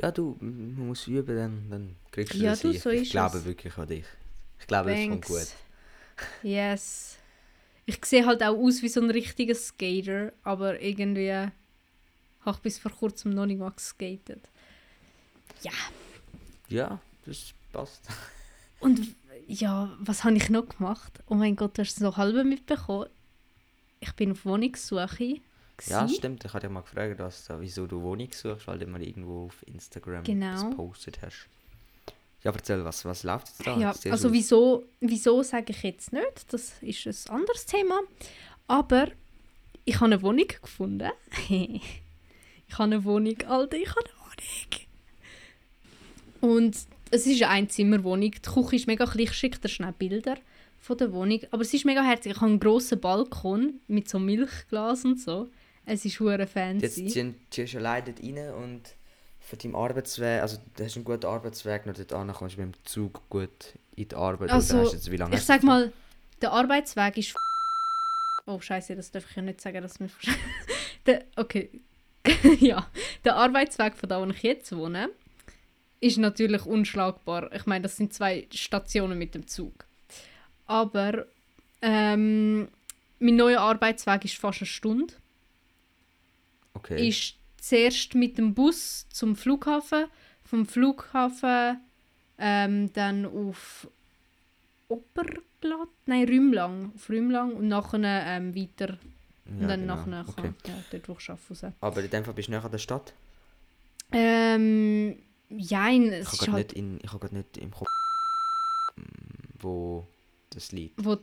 Ja, 0.00 0.12
du, 0.12 0.36
man 0.40 0.86
muss 0.88 1.06
üben, 1.06 1.36
dann, 1.36 1.70
dann 1.70 1.96
kriegst 2.12 2.34
du 2.34 2.38
Ja, 2.38 2.50
das 2.50 2.60
du, 2.60 2.70
hin. 2.70 2.80
so 2.80 2.90
Ich 2.90 3.10
glaube 3.10 3.38
es. 3.38 3.44
wirklich 3.44 3.76
an 3.76 3.88
dich. 3.88 4.04
Ich 4.60 4.66
glaube, 4.66 4.90
das 4.90 5.08
kommt 5.08 5.24
gut. 5.24 5.46
Yes. 6.42 7.16
Ich 7.86 8.04
sehe 8.04 8.26
halt 8.26 8.42
auch 8.42 8.56
aus 8.56 8.82
wie 8.82 8.88
so 8.88 9.00
ein 9.00 9.10
richtiger 9.10 9.54
Skater, 9.54 10.32
aber 10.44 10.80
irgendwie 10.80 11.32
habe 11.32 11.52
ich 12.56 12.58
bis 12.62 12.78
vor 12.78 12.92
kurzem 12.92 13.32
noch 13.32 13.46
nicht 13.46 13.58
mal 13.58 13.70
geskatet. 13.70 14.42
Ja. 15.62 15.72
Ja, 16.68 17.00
das 17.24 17.52
passt. 17.72 18.02
Und 18.80 19.00
ja, 19.46 19.90
was 20.00 20.24
habe 20.24 20.36
ich 20.36 20.50
noch 20.50 20.68
gemacht? 20.68 21.12
Oh 21.26 21.34
mein 21.34 21.56
Gott, 21.56 21.78
du 21.78 21.82
hast 21.82 21.96
es 21.96 22.00
noch 22.00 22.16
halb 22.18 22.44
mitbekommen. 22.44 23.08
Ich 24.00 24.12
bin 24.12 24.32
auf 24.32 24.44
Wohnungssuche. 24.44 25.40
Ja, 25.86 26.04
gsi. 26.04 26.14
stimmt. 26.16 26.44
Ich 26.44 26.52
hatte 26.52 26.66
ja 26.66 26.72
mal 26.72 26.80
gefragt, 26.82 27.18
was, 27.18 27.48
wieso 27.58 27.86
du 27.86 28.02
Wohnung 28.02 28.28
suchst, 28.32 28.66
weil 28.66 28.78
du 28.78 28.86
mal 28.86 29.02
irgendwo 29.02 29.46
auf 29.46 29.64
Instagram 29.66 30.24
Genau. 30.24 30.70
gepostet 30.70 31.20
hast. 31.22 31.48
Ja, 32.44 32.52
erzähl, 32.52 32.84
was, 32.84 33.04
was 33.04 33.22
läuft 33.24 33.48
jetzt 33.48 33.66
da? 33.66 33.76
Ja, 33.78 33.94
also 34.10 34.32
wieso, 34.32 34.84
wieso 35.00 35.42
sage 35.42 35.72
ich 35.72 35.82
jetzt 35.82 36.12
nicht? 36.12 36.52
Das 36.52 36.74
ist 36.82 37.28
ein 37.30 37.36
anderes 37.40 37.66
Thema. 37.66 38.00
Aber 38.68 39.08
ich 39.84 39.96
habe 39.96 40.06
eine 40.06 40.22
Wohnung 40.22 40.46
gefunden. 40.46 41.10
ich 41.48 41.80
habe 42.74 42.84
eine 42.84 43.04
Wohnung, 43.04 43.36
Alter, 43.46 43.76
ich 43.76 43.88
habe 43.90 44.00
eine 44.04 44.14
Wohnung. 44.20 44.86
Und 46.40 46.76
es 47.10 47.26
ist 47.26 47.42
eine 47.42 47.50
Einzimmerwohnung. 47.50 48.30
Die 48.30 48.40
Küche 48.40 48.76
ist 48.76 48.86
mega 48.86 49.04
klein. 49.06 49.24
Ich 49.24 49.32
schicke 49.32 49.58
dir 49.58 49.68
schnell 49.68 49.92
Bilder 49.92 50.36
von 50.80 50.96
der 50.96 51.12
Wohnung. 51.12 51.40
Aber 51.50 51.62
es 51.62 51.74
ist 51.74 51.84
mega 51.84 52.02
herzig. 52.02 52.32
Ich 52.32 52.36
habe 52.40 52.46
einen 52.50 52.60
grossen 52.60 53.00
Balkon 53.00 53.80
mit 53.88 54.08
so 54.08 54.18
Milchglas 54.18 55.04
und 55.04 55.20
so. 55.20 55.48
Es 55.88 56.04
ist 56.04 56.20
hure 56.20 56.46
fancy. 56.46 56.84
Jetzt 56.84 57.12
ziehen 57.12 57.34
die 57.52 57.66
schon 57.66 57.80
leider 57.80 58.12
rein 58.22 58.54
und 58.54 58.82
für 59.40 59.56
deinen 59.56 59.74
Arbeitsweg, 59.74 60.42
also 60.42 60.58
du 60.76 60.84
hast 60.84 60.96
einen 60.96 61.04
guten 61.04 61.26
Arbeitsweg, 61.26 61.86
noch 61.86 61.94
dort 61.94 62.34
kommst 62.34 62.56
du 62.56 62.60
mit 62.60 62.74
dem 62.74 62.84
Zug 62.84 63.22
gut 63.30 63.74
in 63.96 64.08
die 64.08 64.14
Arbeit. 64.14 64.50
Also, 64.50 64.82
jetzt, 64.82 65.10
wie 65.10 65.16
lange 65.16 65.36
Ich 65.36 65.42
sag 65.42 65.62
mal, 65.62 65.92
der 66.42 66.52
Arbeitsweg 66.52 67.16
ist. 67.16 67.34
Oh 68.46 68.60
Scheiße, 68.60 68.96
das 68.96 69.10
darf 69.10 69.28
ich 69.28 69.36
ja 69.36 69.42
nicht 69.42 69.60
sagen, 69.60 69.82
dass 69.82 69.98
mir. 70.00 70.10
der, 71.06 71.24
okay. 71.36 71.70
ja, 72.60 72.86
der 73.24 73.36
Arbeitsweg 73.36 73.96
von 73.96 74.08
da, 74.08 74.20
wo 74.20 74.30
ich 74.30 74.42
jetzt 74.42 74.74
wohne, 74.76 75.08
ist 76.00 76.18
natürlich 76.18 76.66
unschlagbar. 76.66 77.52
Ich 77.54 77.66
meine, 77.66 77.82
das 77.82 77.96
sind 77.96 78.12
zwei 78.12 78.46
Stationen 78.52 79.18
mit 79.18 79.34
dem 79.34 79.46
Zug. 79.46 79.86
Aber 80.66 81.26
Ähm, 81.80 82.68
mein 83.18 83.36
neuer 83.36 83.60
Arbeitsweg 83.60 84.24
ist 84.24 84.36
fast 84.36 84.60
eine 84.60 84.66
Stunde. 84.66 85.14
Okay. 86.78 87.08
Ist 87.08 87.34
zuerst 87.60 88.14
mit 88.14 88.38
dem 88.38 88.54
Bus 88.54 89.06
zum 89.10 89.36
Flughafen, 89.36 90.06
vom 90.44 90.66
Flughafen 90.66 91.80
ähm, 92.38 92.92
dann 92.92 93.26
auf 93.26 93.88
Oberglatt, 94.88 95.88
nein 96.06 96.26
Rümlang, 96.28 96.92
auf 96.94 97.08
Rümlang 97.10 97.52
und 97.54 97.68
nachher 97.68 98.00
ähm, 98.26 98.54
weiter 98.54 98.96
und 99.46 99.60
Ja, 99.62 99.68
dann 99.68 99.80
genau. 99.80 99.96
nachher 100.06 100.24
Okay. 100.28 100.52
ja, 100.66 100.74
dort 100.90 101.08
wo 101.08 101.16
ich 101.18 101.28
arbeite. 101.30 101.72
Aber 101.80 102.02
in 102.02 102.10
dem 102.10 102.24
Fall 102.24 102.34
bist 102.34 102.48
du 102.48 102.52
näher 102.52 102.64
an 102.64 102.70
der 102.70 102.78
Stadt? 102.78 103.12
Ähm, 104.12 105.16
jein, 105.50 106.04
Ich 106.04 106.12
es 106.12 106.26
habe 106.26 106.34
ist 106.36 106.38
gerade 106.40 106.52
halt, 106.52 106.68
nicht, 106.68 106.78
in- 106.78 107.00
ich 107.02 107.12
hab 107.12 107.20
grad 107.20 107.32
nicht 107.32 107.56
im 107.58 107.70
Kopf, 107.70 107.88
wo 109.60 110.06
das 110.50 110.72
liegt. 110.72 111.04
wo, 111.04 111.18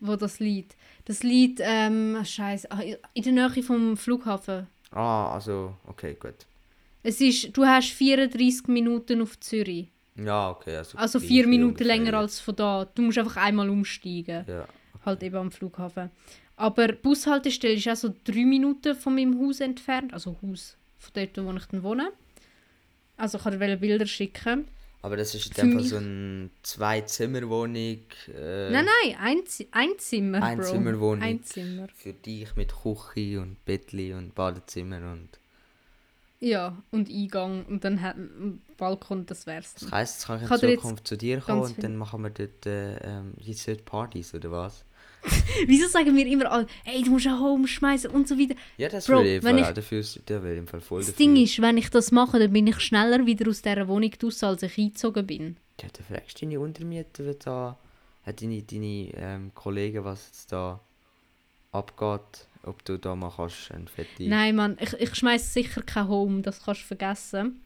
wo 0.00 0.16
das 0.16 0.38
liegt. 0.40 0.76
Das 1.06 1.22
liegt, 1.22 1.60
ähm, 1.62 2.18
scheiße, 2.22 2.70
ah, 2.70 2.80
in 3.14 3.22
der 3.22 3.32
Nähe 3.48 3.62
vom 3.62 3.96
Flughafen. 3.96 4.66
Ah, 4.90 5.32
also, 5.34 5.74
okay, 5.86 6.16
gut. 6.18 6.46
Es 7.02 7.20
ist, 7.20 7.56
du 7.56 7.64
hast 7.64 7.90
34 7.92 8.68
Minuten 8.68 9.22
auf 9.22 9.38
Zürich. 9.40 9.88
Ja, 10.16 10.50
okay. 10.50 10.76
Also, 10.76 10.98
Also 10.98 11.20
vier 11.20 11.46
Minuten 11.46 11.84
länger 11.84 12.14
als 12.14 12.40
von 12.40 12.56
da. 12.56 12.86
Du 12.94 13.02
musst 13.02 13.18
einfach 13.18 13.36
einmal 13.36 13.70
umsteigen. 13.70 14.44
Ja, 14.48 14.66
Halt 15.04 15.22
eben 15.22 15.36
am 15.36 15.52
Flughafen. 15.52 16.10
Aber 16.56 16.88
die 16.88 16.94
Bushaltestelle 16.94 17.74
ist 17.74 17.88
auch 17.88 17.94
so 17.94 18.14
drei 18.24 18.44
Minuten 18.44 18.96
von 18.96 19.14
meinem 19.14 19.38
Haus 19.40 19.60
entfernt. 19.60 20.12
Also 20.12 20.36
Haus, 20.42 20.76
von 20.98 21.12
dort, 21.14 21.38
wo 21.46 21.52
ich 21.56 21.66
dann 21.66 21.82
wohne. 21.84 22.12
Also 23.16 23.38
ich 23.38 23.44
kann 23.44 23.58
dir 23.58 23.76
Bilder 23.76 24.06
schicken. 24.06 24.66
Aber 25.02 25.16
das 25.16 25.34
ist 25.34 25.46
in 25.48 25.52
Für 25.54 25.60
dem 25.62 25.72
Fall 25.72 25.80
mich- 25.82 25.90
so 25.90 25.96
eine 25.96 26.50
Zwei-Zimmer-Wohnung. 26.62 27.98
Äh, 28.34 28.70
Nein, 28.70 28.86
nein, 28.86 29.16
ein, 29.20 29.38
ein 29.70 29.98
Zimmer, 29.98 30.38
Bro. 30.40 30.46
Einzimmerwohnung. 30.46 31.22
Ein 31.22 31.42
Zimmer. 31.42 31.86
Für 31.96 32.12
dich 32.12 32.54
mit 32.56 32.72
Küche 32.74 33.40
und 33.40 33.64
Bettli 33.64 34.12
und 34.14 34.34
Badezimmer 34.34 35.12
und... 35.12 35.28
Ja, 36.40 36.80
und 36.92 37.08
Eingang 37.10 37.64
und 37.66 37.82
dann 37.82 38.00
hat 38.00 38.16
ein 38.16 38.62
Balkon, 38.76 39.26
das 39.26 39.44
wär's. 39.46 39.74
Das 39.74 39.82
dann. 39.84 39.92
heisst, 39.98 40.14
jetzt 40.18 40.26
kann 40.28 40.36
ich 40.36 40.62
in 40.62 40.68
jetzt 40.70 40.80
Zukunft 40.82 41.08
zu 41.08 41.16
dir 41.16 41.40
kommen 41.40 41.62
und 41.62 41.74
viel- 41.74 41.82
dann 41.82 41.96
machen 41.96 42.22
wir 42.22 42.30
dort 42.30 42.64
äh, 42.64 42.96
ähm, 42.98 43.34
jetzt 43.40 43.84
Partys, 43.84 44.34
oder 44.34 44.52
was? 44.52 44.84
Wieso 45.66 45.88
sagen 45.88 46.14
wir 46.16 46.26
immer 46.26 46.50
alle, 46.50 46.66
hey, 46.84 47.02
du 47.02 47.10
musst 47.12 47.26
ein 47.26 47.38
Home 47.38 47.66
schmeißen 47.68 48.10
und 48.10 48.26
so 48.28 48.38
weiter. 48.38 48.54
Ja, 48.76 48.88
das 48.88 49.06
Bro, 49.06 49.16
würde 49.18 49.36
ich, 49.36 49.42
wenn 49.42 49.58
ich- 49.58 49.66
dafür, 49.66 50.04
der 50.28 50.42
wäre 50.42 50.56
im 50.56 50.66
Fall 50.66 50.80
voll 50.80 51.00
Das 51.00 51.08
dafür. 51.08 51.18
Ding 51.26 51.36
ist, 51.42 51.60
wenn 51.60 51.76
ich 51.76 51.90
das 51.90 52.10
mache, 52.12 52.38
dann 52.38 52.52
bin 52.52 52.66
ich 52.66 52.80
schneller 52.80 53.24
wieder 53.26 53.48
aus 53.48 53.62
dieser 53.62 53.86
Wohnung 53.88 54.10
raus, 54.22 54.42
als 54.42 54.62
ich 54.62 54.78
eingezogen 54.78 55.26
bin. 55.26 55.56
Ja, 55.80 55.88
dann 55.92 56.04
fragst 56.06 56.40
du 56.40 56.46
deine 56.46 56.60
Untermieter 56.60 57.34
da, 57.34 57.78
hat 58.24 58.42
deine, 58.42 58.62
deine 58.62 59.10
ähm, 59.16 59.50
Kollegen, 59.54 60.04
was 60.04 60.26
jetzt 60.26 60.52
da 60.52 60.80
abgeht, 61.72 62.46
ob 62.62 62.84
du 62.84 62.98
da 62.98 63.14
mal 63.14 63.32
kannst 63.34 63.70
ein 63.72 63.88
fette... 63.88 64.22
Nein, 64.28 64.56
Mann, 64.56 64.76
ich, 64.80 64.92
ich 64.94 65.14
schmeiß 65.14 65.52
sicher 65.54 65.82
kein 65.82 66.08
Home, 66.08 66.42
das 66.42 66.62
kannst 66.64 66.82
du 66.82 66.86
vergessen. 66.86 67.60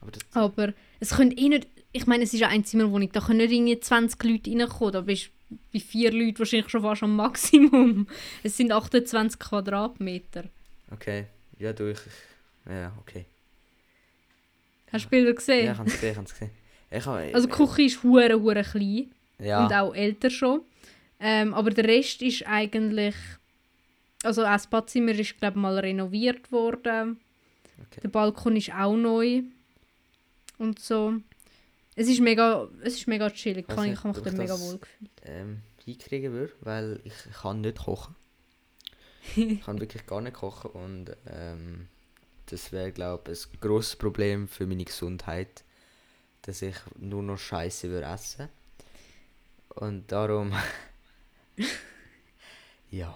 Aber 0.00 0.10
das, 0.12 0.22
Aber 0.32 0.72
es 1.00 1.10
können 1.10 1.32
eh 1.36 1.48
nicht, 1.48 1.66
ich 1.92 2.06
meine, 2.06 2.24
es 2.24 2.32
ist 2.32 2.42
eine 2.42 2.52
Einzimmerwohnung, 2.52 3.10
da 3.12 3.20
können 3.20 3.38
nicht 3.38 3.52
irgendwie 3.52 3.80
20 3.80 4.22
Leute 4.24 4.50
reinkommen, 4.50 4.92
da 4.92 5.00
bist 5.00 5.30
bei 5.72 5.80
vier 5.80 6.12
Leuten 6.12 6.38
wahrscheinlich 6.38 6.68
schon 6.68 6.82
fast 6.82 7.02
am 7.02 7.16
Maximum. 7.16 8.06
Es 8.42 8.56
sind 8.56 8.72
28 8.72 9.38
Quadratmeter. 9.38 10.44
okay, 10.90 11.26
ja 11.58 11.72
du, 11.72 11.90
ich, 11.90 11.98
ja, 12.68 12.92
okay. 13.00 13.26
Hast 14.92 15.06
du 15.06 15.10
Bilder 15.10 15.34
gesehen? 15.34 15.66
Ja, 15.66 15.72
ich 15.72 15.78
habe 15.78 15.88
es 15.88 15.94
gesehen, 15.94 16.10
ich 16.10 16.16
habe 16.16 16.26
es 16.26 16.32
gesehen. 16.32 16.50
Ich 16.90 17.06
hab, 17.06 17.34
also 17.34 17.46
die 17.46 17.52
Küche 17.52 17.82
ist 17.82 18.02
hure 18.02 18.40
hure 18.40 18.62
klein 18.62 19.10
ja, 19.38 19.64
und 19.64 19.72
auch 19.72 19.94
älter 19.94 20.30
schon. 20.30 20.62
Ähm, 21.20 21.52
aber 21.52 21.70
der 21.70 21.84
Rest 21.84 22.22
ist 22.22 22.46
eigentlich, 22.46 23.14
also 24.22 24.42
auch 24.42 24.52
das 24.52 24.66
Badzimmer 24.66 25.12
ist 25.12 25.38
glaube 25.38 25.58
mal 25.58 25.78
renoviert 25.78 26.50
worden. 26.50 27.20
Okay. 27.86 28.00
Der 28.02 28.08
Balkon 28.08 28.56
ist 28.56 28.72
auch 28.72 28.96
neu 28.96 29.42
und 30.58 30.78
so. 30.78 31.14
Es 31.98 32.08
ist 32.08 32.20
mega, 32.20 32.68
es 32.82 32.94
ist 32.94 33.08
mega 33.08 33.28
chillig. 33.30 33.68
Kann, 33.68 33.84
ich 33.90 33.90
nicht, 33.90 33.98
habe 33.98 34.08
mich 34.08 34.22
dort 34.22 34.26
ich 34.26 34.32
mega 34.38 34.58
wohl 34.58 34.78
gefühlt. 34.78 35.10
ähm, 35.22 35.62
hinkriegen 35.84 36.32
würde, 36.32 36.52
weil 36.60 37.00
ich 37.04 37.14
kann 37.40 37.60
nicht 37.60 37.78
kochen. 37.78 38.14
ich 39.36 39.60
kann 39.60 39.80
wirklich 39.80 40.06
gar 40.06 40.20
nicht 40.20 40.34
kochen 40.34 40.70
und 40.70 41.16
ähm, 41.26 41.88
das 42.46 42.72
wäre, 42.72 42.92
glaube 42.92 43.32
ich, 43.32 43.46
ein 43.46 43.60
grosses 43.60 43.96
Problem 43.96 44.48
für 44.48 44.66
meine 44.66 44.84
Gesundheit, 44.84 45.64
dass 46.42 46.62
ich 46.62 46.76
nur 46.98 47.22
noch 47.22 47.38
Scheiße 47.38 47.90
würde 47.90 48.06
essen. 48.08 48.48
Und 49.70 50.12
darum... 50.12 50.52
ja. 52.90 53.14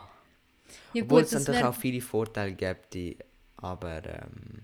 Ja 0.92 1.02
Obwohl 1.02 1.22
gut, 1.22 1.24
es 1.24 1.32
natürlich 1.32 1.62
wär, 1.62 1.64
auch 1.64 1.74
viele 1.74 2.00
Vorteile 2.00 2.54
gibt, 2.54 2.96
aber 3.56 4.04
ähm, 4.06 4.62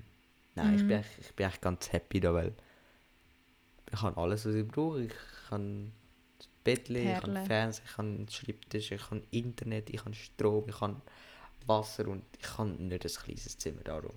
nein, 0.54 0.75
ich, 0.75 0.84
Mhm. 0.84 0.87
bin 0.87 0.98
echt, 1.00 1.18
ich 1.20 1.34
bin 1.34 1.46
echt 1.48 1.62
ganz 1.62 1.92
happy 1.92 2.20
da, 2.20 2.34
weil 2.34 2.54
ich 3.92 4.02
habe 4.02 4.21
alles, 4.21 4.47
was 4.47 4.54
ich 4.54 4.66
brauche. 4.66 5.04
Ich 5.04 5.12
kann 5.49 5.92
das 6.38 6.49
Bettli, 6.64 7.12
ich 7.12 7.21
kann 7.21 7.47
Fernsehen, 7.47 7.85
ich 7.87 7.95
kann 7.95 8.07
einen 8.16 8.28
Schreibtisch, 8.28 8.92
ich 8.92 9.09
kann 9.09 9.23
Internet, 9.30 9.90
ich 9.90 10.04
kann 10.04 10.14
Strom, 10.14 10.64
ich 10.68 10.78
kann 10.78 11.00
Wasser 11.66 12.09
und 12.09 12.25
ich 12.37 12.47
kann 12.47 12.88
nicht 12.88 13.04
ein 13.04 13.12
kleines 13.12 13.59
Zimmer 13.59 13.83
darum. 13.85 14.12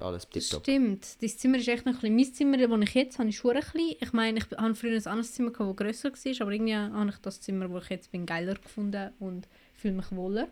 Alles 0.00 0.28
das 0.28 0.48
tipptopp. 0.48 0.62
stimmt. 0.62 1.22
Dein 1.22 1.30
Zimmer 1.30 1.58
ist 1.58 1.68
echt 1.68 1.86
noch 1.86 2.02
ein 2.02 2.16
bisschen... 2.16 2.16
Mein 2.16 2.58
Zimmer, 2.58 2.78
das 2.78 2.88
ich 2.88 2.94
jetzt 2.94 3.18
habe, 3.18 3.28
ist 3.28 3.44
hure 3.44 3.60
klein. 3.60 3.94
Ich 4.00 4.12
meine, 4.12 4.38
ich 4.38 4.50
habe 4.56 4.74
früher 4.74 4.96
ein 4.96 5.06
anderes 5.06 5.32
Zimmer, 5.32 5.50
das 5.50 5.76
grösser 5.76 6.10
war, 6.10 6.40
aber 6.40 6.52
irgendwie 6.52 6.74
habe 6.74 7.10
ich 7.10 7.18
das 7.18 7.40
Zimmer, 7.40 7.70
wo 7.70 7.78
ich 7.78 7.88
jetzt 7.90 8.10
bin, 8.10 8.26
geiler 8.26 8.54
gefunden 8.54 9.12
und 9.20 9.46
fühle 9.74 9.94
mich 9.94 10.10
wohler. 10.10 10.48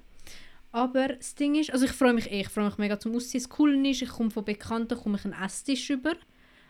Aber 0.71 1.09
das 1.09 1.35
Ding 1.35 1.56
ist, 1.56 1.73
also 1.73 1.85
ich 1.85 1.92
freue 1.92 2.14
mich 2.14 2.30
eh, 2.30 2.40
ich 2.40 2.49
freue 2.49 2.66
mich 2.66 2.78
mega 2.78 2.99
zum 2.99 3.14
Ausziehen. 3.14 3.42
Das 3.42 3.50
Coole 3.50 3.90
ist, 3.90 4.02
ich 4.02 4.09
komme 4.09 4.30
von 4.30 4.44
Bekannten 4.44 4.97
komme 4.97 5.18
ich 5.18 5.25
einen 5.25 5.35
Esstisch 5.35 5.90
über. 5.90 6.14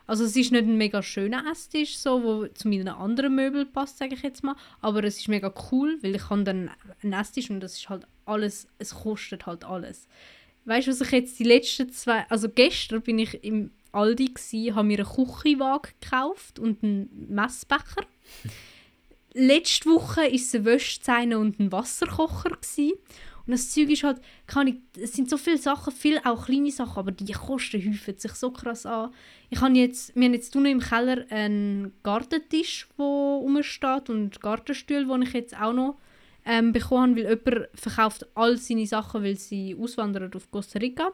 Also 0.05 0.25
es 0.25 0.35
ist 0.35 0.51
nicht 0.51 0.63
ein 0.63 0.77
mega 0.77 1.01
schöner 1.01 1.45
Esstisch, 1.51 1.97
so, 1.97 2.23
wo 2.23 2.47
zu 2.47 2.67
meinen 2.67 2.89
anderen 2.89 3.35
Möbeln 3.35 3.71
passt, 3.71 3.97
sage 3.97 4.15
ich 4.15 4.21
jetzt 4.21 4.43
mal. 4.43 4.55
Aber 4.81 5.03
es 5.03 5.17
ist 5.17 5.29
mega 5.29 5.53
cool, 5.71 5.97
weil 6.01 6.15
ich 6.15 6.29
habe 6.29 6.43
dann 6.43 6.69
einen 7.01 7.13
Esstisch 7.13 7.49
und 7.49 7.61
das 7.61 7.77
ist 7.77 7.89
halt 7.89 8.05
alles, 8.25 8.67
es 8.79 8.93
kostet 8.93 9.45
halt 9.45 9.63
alles. 9.63 10.07
Weißt 10.65 10.87
du, 10.87 10.91
was 10.91 11.01
ich 11.01 11.11
jetzt 11.11 11.39
die 11.39 11.45
letzten 11.45 11.91
zwei, 11.91 12.25
also 12.29 12.49
gestern 12.49 13.01
bin 13.01 13.19
ich 13.19 13.43
im 13.43 13.71
Aldi 13.91 14.33
gsi, 14.33 14.71
habe 14.73 14.87
mir 14.87 14.99
eine 14.99 15.07
Küchenwaage 15.07 15.91
gekauft 15.99 16.59
und 16.59 16.83
einen 16.83 17.27
Messbecher. 17.29 18.05
Letzte 19.33 19.89
Woche 19.89 20.21
war 20.21 20.33
es 20.33 20.53
eine 20.53 20.65
Wäschzeine 20.65 21.39
und 21.39 21.59
ein 21.59 21.71
Wasserkocher 21.71 22.57
gsi. 22.61 22.93
Und 23.45 23.51
das 23.51 23.71
Zeug 23.71 23.89
ist 23.89 24.03
halt, 24.03 24.21
kann 24.47 24.67
ich, 24.67 24.75
es 24.97 25.13
sind 25.13 25.29
so 25.29 25.37
viele 25.37 25.57
Sachen, 25.57 25.91
viele 25.91 26.25
auch 26.25 26.45
kleine 26.45 26.71
Sachen, 26.71 26.97
aber 26.97 27.11
die 27.11 27.33
Kosten 27.33 27.81
häufen 27.81 28.17
sich 28.17 28.33
so 28.33 28.51
krass 28.51 28.85
an. 28.85 29.11
Ich 29.49 29.59
habe 29.59 29.73
jetzt, 29.73 30.15
wir 30.15 30.25
haben 30.25 30.33
jetzt 30.33 30.55
unten 30.55 30.71
im 30.71 30.79
Keller 30.79 31.25
einen 31.29 31.91
Gartentisch, 32.03 32.87
der 32.97 33.05
rumsteht 33.05 34.09
und 34.09 34.39
Gartenstühle, 34.39 35.05
die 35.05 35.23
ich 35.25 35.33
jetzt 35.33 35.59
auch 35.59 35.73
noch 35.73 35.97
ähm, 36.45 36.71
bekommen 36.71 37.17
habe, 37.17 37.27
weil 37.27 37.39
jemand 37.45 37.69
verkauft 37.77 38.25
all 38.35 38.57
seine 38.57 38.87
Sachen, 38.87 39.23
weil 39.23 39.35
sie 39.35 39.75
auswandern 39.77 40.31
auf 40.33 40.49
Costa 40.49 40.79
Rica. 40.79 41.11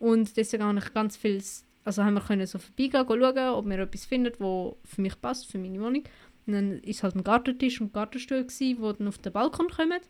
Und 0.00 0.36
deswegen 0.36 0.64
habe 0.64 0.78
ich 0.78 0.94
ganz 0.94 1.16
viel, 1.16 1.42
also 1.84 2.04
haben 2.04 2.14
wir 2.14 2.20
können 2.20 2.46
so 2.46 2.58
vorbeigehen, 2.58 3.06
gehen 3.06 3.20
schauen, 3.20 3.54
ob 3.54 3.66
wir 3.66 3.78
etwas 3.78 4.04
finden, 4.04 4.32
wo 4.40 4.78
für 4.84 5.00
mich 5.00 5.20
passt, 5.20 5.50
für 5.50 5.58
meine 5.58 5.80
Wohnung. 5.80 6.02
Und 6.46 6.52
dann 6.52 6.78
ist 6.78 7.02
halt 7.02 7.14
ein 7.14 7.24
Gartentisch 7.24 7.80
und 7.80 7.92
Gartenstuhl 7.92 8.46
wo 8.78 8.92
dann 8.92 9.08
auf 9.08 9.18
den 9.18 9.32
Balkon 9.32 9.68
kommen. 9.68 10.00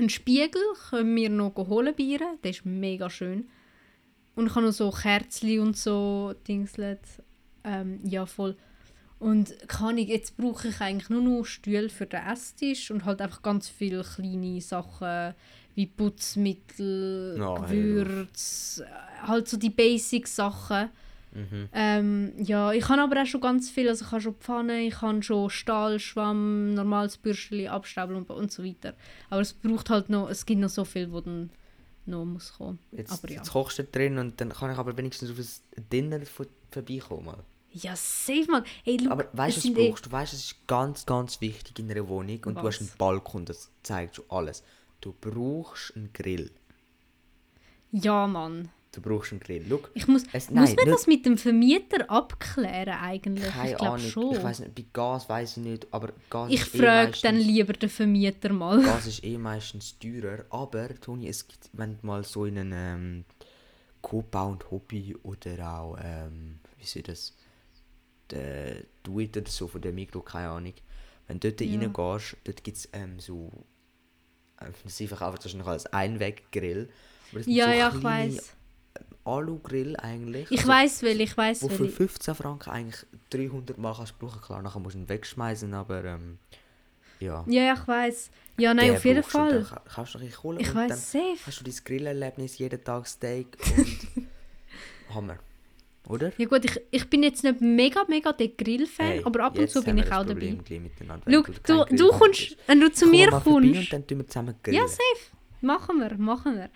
Ein 0.00 0.08
Spiegel 0.08 0.62
können 0.88 1.14
wir 1.14 1.28
noch 1.28 1.54
holen 1.56 1.94
bei 1.94 2.04
ihr, 2.04 2.20
der 2.42 2.52
ist 2.52 2.64
mega 2.64 3.10
schön. 3.10 3.50
Und 4.34 4.46
ich 4.46 4.54
habe 4.54 4.64
noch 4.64 4.72
so 4.72 4.90
Kerzli 4.90 5.58
und 5.58 5.76
so 5.76 6.32
Dingslet. 6.48 7.02
Ähm, 7.64 8.00
ja, 8.04 8.24
voll. 8.24 8.56
Und 9.18 9.54
kann 9.68 9.98
ich, 9.98 10.08
jetzt 10.08 10.38
brauche 10.38 10.68
ich 10.68 10.80
eigentlich 10.80 11.10
nur 11.10 11.20
noch 11.20 11.44
Stühle 11.44 11.90
für 11.90 12.06
den 12.06 12.24
Esstisch 12.24 12.90
und 12.90 13.04
halt 13.04 13.20
einfach 13.20 13.42
ganz 13.42 13.68
viele 13.68 14.02
kleine 14.02 14.62
Sachen 14.62 15.34
wie 15.74 15.86
Putzmittel, 15.86 17.36
hey, 17.38 17.60
Gewürz, 17.60 18.82
äh, 18.82 19.26
halt 19.26 19.48
so 19.48 19.58
die 19.58 19.68
Basic-Sachen. 19.68 20.88
Mhm. 21.32 21.68
Ähm, 21.72 22.32
ja, 22.38 22.72
ich 22.72 22.88
habe 22.88 23.02
aber 23.02 23.22
auch 23.22 23.26
schon 23.26 23.40
ganz 23.40 23.70
viel, 23.70 23.88
also 23.88 24.04
ich 24.04 24.10
habe 24.10 24.20
schon 24.20 24.34
Pfanne, 24.34 24.80
ich 24.82 25.00
habe 25.00 25.22
schon 25.22 25.48
Stahl, 25.50 25.98
Schwamm, 26.00 26.74
normales 26.74 27.16
Bürstchen, 27.18 27.68
Abstaubel 27.68 28.16
und, 28.16 28.28
und 28.30 28.50
so 28.50 28.64
weiter. 28.64 28.94
Aber 29.28 29.40
es 29.40 29.52
braucht 29.52 29.90
halt 29.90 30.08
noch, 30.10 30.28
es 30.28 30.44
gibt 30.44 30.60
noch 30.60 30.68
so 30.70 30.84
viel, 30.84 31.10
wo 31.12 31.20
dann 31.20 31.50
noch 32.06 32.24
muss 32.24 32.52
kommen. 32.54 32.78
Jetzt, 32.92 33.12
aber 33.12 33.30
ja. 33.30 33.36
jetzt 33.38 33.52
kochst 33.52 33.78
du 33.78 33.84
drin 33.84 34.18
und 34.18 34.40
dann 34.40 34.48
kann 34.50 34.72
ich 34.72 34.78
aber 34.78 34.96
wenigstens 34.96 35.30
auf 35.30 35.38
ein 35.38 35.88
Dinner 35.92 36.20
vor- 36.26 36.46
vorbeikommen. 36.72 37.36
Ja, 37.72 37.94
safe 37.94 38.50
man. 38.50 38.64
Hey, 38.82 38.96
look, 38.96 39.12
Aber 39.12 39.28
weißt 39.32 39.58
du, 39.58 39.68
was 39.68 39.74
du 39.74 39.80
eh- 39.80 39.88
brauchst? 39.90 40.06
Du 40.06 40.10
weißt, 40.12 40.32
es 40.32 40.40
ist 40.46 40.66
ganz, 40.66 41.06
ganz 41.06 41.40
wichtig 41.40 41.78
in 41.78 41.88
einer 41.88 42.08
Wohnung 42.08 42.40
und 42.46 42.56
du 42.56 42.62
hast 42.62 42.80
einen 42.80 42.88
Was? 42.90 42.96
Balkon, 42.96 43.44
das 43.44 43.70
zeigt 43.84 44.16
schon 44.16 44.24
alles. 44.28 44.64
Du 45.00 45.14
brauchst 45.20 45.94
einen 45.96 46.12
Grill. 46.12 46.50
Ja, 47.92 48.26
Mann. 48.26 48.70
Du 48.92 49.00
brauchst 49.00 49.30
einen 49.30 49.40
Grill. 49.40 49.64
Schau, 49.68 49.80
Ich 49.94 50.08
muss, 50.08 50.24
Es- 50.32 50.50
muss 50.50 50.50
nein, 50.50 50.64
man 50.64 50.74
nicht- 50.74 50.88
das 50.88 51.06
mit 51.06 51.24
dem 51.24 51.38
Vermieter 51.38 52.10
abklären 52.10 52.98
eigentlich? 52.98 53.48
keine 53.48 53.70
ich 53.70 53.76
glaube 53.76 54.00
schon. 54.00 54.34
Ich 54.36 54.42
weiß 54.42 54.58
nicht, 54.60 54.74
bei 54.74 54.84
Gas 54.92 55.28
weiß 55.28 55.58
ich 55.58 55.62
nicht, 55.62 55.86
aber 55.92 56.12
Gas 56.28 56.50
Ich 56.50 56.60
eh 56.74 56.78
frage 56.78 57.12
dann 57.22 57.36
meistens- 57.36 57.46
lieber 57.46 57.72
den 57.74 57.88
Vermieter 57.88 58.52
mal. 58.52 58.82
Gas 58.82 59.06
ist 59.06 59.22
eh 59.22 59.38
meistens 59.38 59.96
teurer, 59.98 60.44
aber 60.50 60.88
Toni, 61.00 61.28
es 61.28 61.46
gibt, 61.46 61.70
wenn 61.72 61.98
du 62.00 62.06
mal 62.06 62.24
so 62.24 62.46
in 62.46 62.58
einen 62.58 62.72
ähm, 62.72 63.24
Coop 64.02 64.34
und 64.34 64.68
Hobby 64.72 65.14
oder 65.22 65.72
auch, 65.78 65.96
ähm, 66.02 66.58
wie 66.78 66.84
sieht 66.86 67.06
das, 67.06 67.36
der 68.30 68.76
oder 69.08 69.42
so 69.46 69.68
von 69.68 69.80
der 69.82 69.92
Mikro, 69.92 70.20
keine 70.20 70.48
Ahnung, 70.48 70.74
wenn 71.28 71.38
du 71.38 71.52
dort 71.52 71.60
Ja. 71.60 71.78
reingehst, 71.78 72.36
dort 72.42 72.64
gibt 72.64 72.76
es 72.76 72.88
ähm, 72.92 73.20
so, 73.20 73.50
sie 74.86 75.06
verkaufen 75.06 75.38
wahrscheinlich 75.42 75.68
als 75.68 75.86
Einweggrill, 75.86 76.88
aber 77.30 77.40
Ja, 77.42 77.66
so 77.66 77.70
ja, 77.78 77.88
ich 77.94 78.00
kleine 78.00 78.34
weiß. 78.36 78.56
Alu-Grill 79.24 79.96
eigentlich. 79.96 80.50
Ich 80.50 80.60
also, 80.60 80.68
weiß 80.70 81.02
will, 81.02 81.20
ich 81.20 81.36
weiß 81.36 81.62
Wo 81.62 81.68
für 81.68 81.80
will. 81.80 81.88
15 81.90 82.34
Franken 82.34 82.70
eigentlich 82.70 83.04
300 83.30 83.76
Mal 83.78 83.94
kannst 83.94 84.14
du 84.18 84.26
brauchen, 84.26 84.40
klar, 84.40 84.62
nachher 84.62 84.80
musst 84.80 84.94
du 84.96 85.00
ihn 85.00 85.08
wegschmeißen, 85.08 85.72
aber 85.74 86.04
ähm, 86.04 86.38
ja. 87.20 87.44
Ja, 87.46 87.62
ja, 87.62 87.74
ich 87.74 87.86
weiß. 87.86 88.30
Ja, 88.58 88.74
nein, 88.74 88.88
Den 88.88 88.96
auf 88.96 89.04
jeden 89.04 89.22
du 89.22 89.28
Fall. 89.28 89.50
Dann 89.52 89.64
ka- 89.64 89.82
kannst 89.94 90.14
du 90.14 90.18
noch 90.18 90.24
ein 90.26 90.42
holen 90.42 90.60
Ich 90.60 90.74
weiß 90.74 91.12
safe. 91.12 91.36
hast 91.46 91.60
du 91.60 91.64
dein 91.64 91.74
Grillerlebnis, 91.84 92.58
jeden 92.58 92.82
Tag 92.82 93.06
Steak 93.06 93.46
und 93.76 95.14
Hammer. 95.14 95.36
Oder? 96.08 96.32
Ja 96.38 96.46
gut, 96.46 96.64
ich, 96.64 96.80
ich 96.90 97.08
bin 97.08 97.22
jetzt 97.22 97.44
nicht 97.44 97.60
mega, 97.60 98.04
mega 98.08 98.32
der 98.32 98.48
Grill-Fan, 98.48 99.06
Hey, 99.06 99.22
aber 99.24 99.44
ab 99.44 99.58
und 99.58 99.70
zu 99.70 99.82
bin 99.84 99.98
ich 99.98 100.10
auch 100.10 100.24
Problem 100.24 100.58
dabei. 101.06 101.42
Schau, 101.66 101.84
du, 101.84 101.96
du 101.96 102.12
hast. 102.12 102.18
kommst, 102.18 102.56
wenn 102.66 102.80
du 102.80 102.90
zu 102.92 103.06
mir 103.06 103.28
kommst. 103.30 103.46
Und 103.46 103.92
dann 103.92 104.06
tun 104.06 104.18
wir 104.18 104.26
zusammen 104.26 104.54
grillen. 104.62 104.78
Ja, 104.80 104.88
safe. 104.88 105.00
Machen 105.60 105.98
wir, 106.00 106.16
machen 106.16 106.56
wir. 106.56 106.70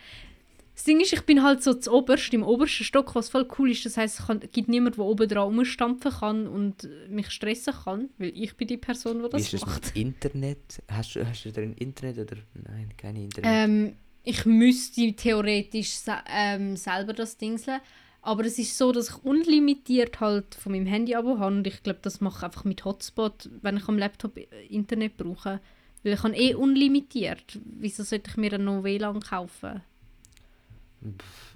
Das 0.74 0.82
Ding 0.84 1.00
ist, 1.00 1.12
ich 1.12 1.22
bin 1.22 1.42
halt 1.44 1.62
so 1.62 1.72
zu 1.74 1.92
oberst, 1.92 2.34
im 2.34 2.42
obersten 2.42 2.82
Stock, 2.84 3.14
was 3.14 3.28
voll 3.28 3.46
cool 3.58 3.70
ist. 3.70 3.86
Das 3.86 3.96
heisst, 3.96 4.18
es 4.20 4.26
kann- 4.26 4.40
gibt 4.52 4.68
niemanden, 4.68 4.96
der 4.96 5.04
oben 5.04 5.28
dran 5.28 5.44
rumstampfen 5.44 6.10
kann 6.10 6.46
und 6.48 6.88
mich 7.08 7.30
stressen 7.30 7.72
kann, 7.84 8.08
weil 8.18 8.32
ich 8.34 8.56
bin 8.56 8.66
die 8.66 8.76
Person, 8.76 9.18
die 9.18 9.24
Wie 9.24 9.28
das 9.30 9.42
ist 9.42 9.52
das 9.54 9.60
macht. 9.66 9.84
mit 9.86 9.96
Internet? 9.96 10.82
Hast 10.90 11.14
du, 11.14 11.24
hast 11.26 11.44
du 11.44 11.52
da 11.52 11.62
ein 11.62 11.74
Internet 11.74 12.18
oder? 12.18 12.40
Nein, 12.54 12.88
kein 12.96 13.14
Internet. 13.16 13.50
Ähm, 13.52 13.96
ich 14.24 14.44
müsste 14.46 15.12
theoretisch 15.12 15.90
se 15.90 16.14
ähm, 16.28 16.76
selber 16.76 17.12
das 17.12 17.36
Dingseln. 17.36 17.80
Aber 18.22 18.44
es 18.46 18.58
ist 18.58 18.76
so, 18.78 18.90
dass 18.90 19.10
ich 19.10 19.22
unlimitiert 19.24 20.18
halt 20.18 20.54
von 20.54 20.72
meinem 20.72 20.86
Handy 20.86 21.14
abo 21.14 21.38
habe 21.38 21.54
und 21.56 21.66
ich 21.66 21.82
glaube, 21.82 21.98
das 22.02 22.22
mache 22.22 22.38
ich 22.38 22.42
einfach 22.44 22.64
mit 22.64 22.82
Hotspot, 22.84 23.50
wenn 23.60 23.76
ich 23.76 23.86
am 23.86 23.98
Laptop 23.98 24.38
äh, 24.38 24.46
Internet 24.70 25.18
brauche. 25.18 25.60
Weil 26.02 26.14
ich 26.14 26.22
habe 26.22 26.34
eh 26.34 26.54
unlimitiert. 26.54 27.60
Wieso 27.64 28.02
sollte 28.02 28.30
ich 28.30 28.36
mir 28.38 28.50
dann 28.50 28.64
noch 28.64 28.82
WLAN 28.82 29.20
kaufen? 29.20 29.82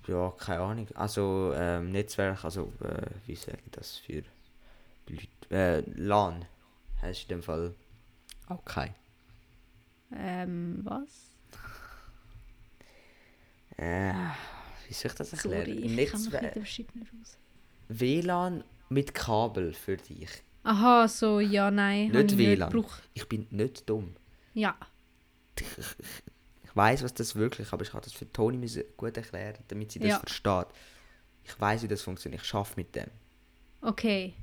Ja, 0.06 0.30
keine 0.38 0.60
Ahnung. 0.60 0.88
Also 0.94 1.52
ähm, 1.54 1.90
Netzwerk, 1.90 2.44
also 2.44 2.72
äh, 2.82 3.06
wie 3.26 3.34
sage 3.34 3.58
ich 3.64 3.72
das 3.72 3.96
für 3.96 4.22
Leute? 5.06 5.28
Äh, 5.50 5.80
LAN 5.96 6.44
du 7.02 7.08
in 7.08 7.28
dem 7.28 7.42
Fall 7.42 7.74
auch 8.48 8.64
kein. 8.64 8.94
Ähm, 10.14 10.80
was? 10.84 11.32
Äh, 13.76 14.12
wie 14.86 14.94
soll 14.94 15.10
ich 15.10 15.16
das 15.16 15.32
erklären? 15.32 15.66
Sorry, 15.66 16.02
ich 16.02 16.10
kann 16.10 16.52
mich 16.54 16.68
Shit 16.68 16.96
nicht 16.96 17.12
aus. 17.20 17.38
WLAN 17.88 18.64
mit 18.88 19.14
Kabel 19.14 19.72
für 19.72 19.96
dich. 19.96 20.28
Aha, 20.64 21.08
so, 21.08 21.40
ja, 21.40 21.70
nein. 21.70 22.08
habe 22.08 22.22
Nicht 22.24 22.32
ich 22.32 22.38
WLAN. 22.38 22.84
Ich 23.14 23.28
bin 23.28 23.46
nicht 23.50 23.88
dumm. 23.88 24.14
Ja. 24.54 24.76
Ich 26.78 26.84
weiß, 26.84 27.02
was 27.02 27.12
das 27.14 27.34
wirklich, 27.34 27.72
aber 27.72 27.82
ich 27.82 27.92
habe 27.92 28.04
das 28.04 28.12
für 28.12 28.32
Toni 28.32 28.64
gut 28.96 29.16
erklären, 29.16 29.56
damit 29.66 29.90
sie 29.90 29.98
das 29.98 30.10
Ja. 30.10 30.18
versteht. 30.20 30.66
Ich 31.44 31.60
weiß, 31.60 31.82
wie 31.82 31.88
das 31.88 32.02
funktioniert. 32.02 32.40
Ich 32.42 32.46
schaffe 32.48 32.74
mit 32.76 32.94
dem. 32.94 33.08
Okay. 33.80 34.34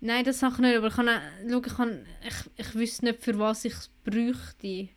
Nein, 0.00 0.24
das 0.24 0.38
sage 0.38 0.54
ich 0.54 0.60
nicht, 0.60 0.76
aber 0.78 0.86
ich, 0.86 0.94
kann, 0.94 1.10
schau, 1.50 1.58
ich, 1.62 1.74
kann, 1.74 2.06
ich, 2.26 2.34
ich 2.66 2.74
wüsste 2.74 3.04
nicht, 3.04 3.22
für 3.22 3.38
was 3.38 3.66
ich 3.66 3.74
es 3.74 3.90
bräuchte. 4.02 4.88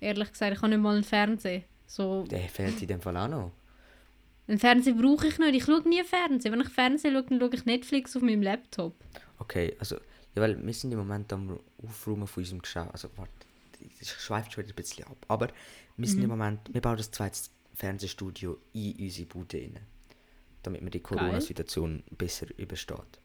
Ehrlich 0.00 0.32
gesagt, 0.32 0.52
ich 0.54 0.58
habe 0.60 0.70
nicht 0.70 0.80
mal 0.82 0.94
einen 0.96 1.04
Fernseher. 1.04 1.62
So, 1.86 2.24
Der 2.24 2.40
fehlt 2.48 2.82
in 2.82 2.88
dem 2.88 3.00
Fall 3.00 3.16
auch 3.16 3.28
noch. 3.28 3.52
einen 4.48 4.58
Fernseher 4.58 4.94
brauche 4.94 5.28
ich 5.28 5.38
nicht. 5.38 5.54
Ich 5.54 5.64
schaue 5.66 5.88
nie 5.88 6.02
Fernsehen. 6.02 6.52
Wenn 6.52 6.62
ich 6.62 6.68
Fernsehen 6.68 7.14
schaue, 7.14 7.22
dann 7.28 7.38
schaue 7.38 7.54
ich 7.54 7.64
Netflix 7.64 8.16
auf 8.16 8.22
meinem 8.22 8.42
Laptop. 8.42 8.96
Okay, 9.38 9.76
also, 9.78 9.94
ja, 10.34 10.42
weil 10.42 10.60
wir 10.66 10.74
sind 10.74 10.90
im 10.90 10.98
Moment 10.98 11.32
am 11.32 11.60
Aufräumen 11.80 12.26
von 12.26 12.42
unserem 12.42 12.60
Geschäft. 12.60 12.90
Also, 12.92 13.08
warte, 13.16 13.30
das 13.98 14.08
schweift 14.08 14.52
schon 14.52 14.64
wieder 14.64 14.72
ein 14.72 14.76
bisschen 14.76 15.06
ab. 15.06 15.16
Aber 15.28 15.48
wir 15.96 16.08
sind 16.08 16.22
im 16.22 16.30
Moment, 16.30 16.60
wir 16.72 16.80
bauen 16.80 16.96
das 16.96 17.10
zweite 17.10 17.38
Fernsehstudio 17.74 18.58
in 18.72 18.96
unsere 18.98 19.26
Bude 19.26 19.58
rein. 19.58 19.78
Damit 20.62 20.82
man 20.82 20.90
die 20.90 21.00
Corona-Situation 21.00 22.04
besser 22.10 22.46
übersteht. 22.56 23.20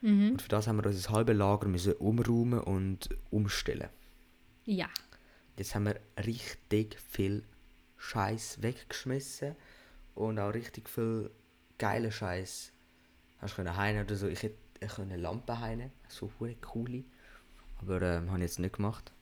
Mhm. 0.00 0.32
Und 0.32 0.42
für 0.42 0.48
das 0.48 0.66
haben 0.66 0.76
wir 0.76 0.86
unser 0.86 1.10
halbes 1.10 1.36
Lager 1.36 1.68
müssen 1.68 1.92
umräumen 1.94 2.60
und 2.60 3.10
umstellen. 3.30 3.88
Ja. 4.64 4.88
Jetzt 5.56 5.74
haben 5.74 5.86
wir 5.86 6.00
richtig 6.24 6.98
viel 7.10 7.44
Scheiß 7.98 8.62
weggeschmissen 8.62 9.54
und 10.14 10.38
auch 10.38 10.54
richtig 10.54 10.88
viel 10.88 11.30
geile 11.78 12.10
Scheiß. 12.10 12.72
Hast 13.38 13.58
du 13.58 13.76
heine 13.76 14.04
oder 14.04 14.16
so? 14.16 14.28
Ich 14.28 14.42
hätte 14.42 14.56
ich 14.80 14.92
können 14.94 15.20
Lampen 15.20 15.60
heine, 15.60 15.92
so 16.08 16.30
coole. 16.60 17.04
Aber 17.78 18.02
ähm, 18.02 18.30
habe 18.30 18.38
ich 18.38 18.44
jetzt 18.44 18.58
nicht 18.58 18.76
gemacht. 18.76 19.12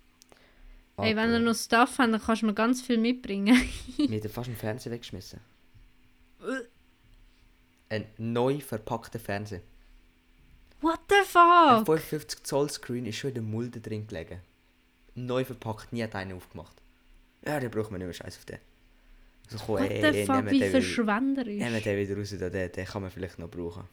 Hey, 1.02 1.16
wenn 1.16 1.30
ihr 1.32 1.38
noch 1.40 1.54
Stuff 1.54 1.98
habt, 1.98 2.12
dann 2.12 2.20
kannst 2.20 2.42
du 2.42 2.46
mir 2.46 2.54
ganz 2.54 2.82
viel 2.82 2.98
mitbringen. 2.98 3.56
Wir 3.96 4.20
haben 4.20 4.28
fast 4.28 4.48
einen 4.48 4.56
Fernseher 4.56 4.92
weggeschmissen. 4.92 5.40
Ein 7.88 8.06
neu 8.18 8.60
verpackter 8.60 9.18
Fernseher. 9.18 9.60
What 10.80 11.00
the 11.08 11.16
Ein 11.16 11.84
fuck? 11.84 11.86
55 11.86 12.42
Zoll 12.44 12.70
Screen 12.70 13.04
ist 13.06 13.16
schon 13.16 13.28
in 13.30 13.34
der 13.34 13.42
Mulde 13.42 13.80
drin 13.80 14.06
gelegen. 14.06 14.40
Neu 15.14 15.44
verpackt, 15.44 15.92
nie 15.92 16.02
hat 16.02 16.14
einer 16.14 16.36
aufgemacht. 16.36 16.80
Ja, 17.44 17.58
den 17.60 17.70
braucht 17.70 17.90
man 17.90 17.98
nicht 17.98 18.06
mehr 18.06 18.14
Scheiß 18.14 18.38
auf 18.38 18.44
den. 18.44 18.58
Also 19.50 19.64
komm, 19.64 19.80
What 19.80 19.90
ey, 19.90 20.00
the 20.00 20.18
ey, 20.18 20.26
fuck, 20.26 20.50
wie 20.50 20.70
verschwenderisch. 20.70 21.58
nehmen 21.62 21.82
den 21.82 21.98
wieder 21.98 22.16
raus, 22.16 22.34
da, 22.38 22.48
den, 22.48 22.72
den 22.72 22.86
kann 22.86 23.02
man 23.02 23.10
vielleicht 23.10 23.38
noch 23.38 23.50
brauchen. 23.50 23.84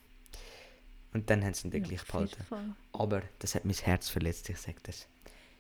Und 1.14 1.30
dann 1.30 1.44
haben 1.44 1.54
sie 1.54 1.68
ihn 1.68 1.72
dann 1.72 1.82
Ja, 1.82 1.88
gleich 1.88 2.06
behalten. 2.06 2.46
Aber 2.94 3.24
das 3.40 3.56
hat 3.56 3.66
mein 3.66 3.74
Herz 3.76 4.10
verletzt, 4.10 4.48
ich 4.50 4.58
sag 4.58 4.82
das. 4.84 5.08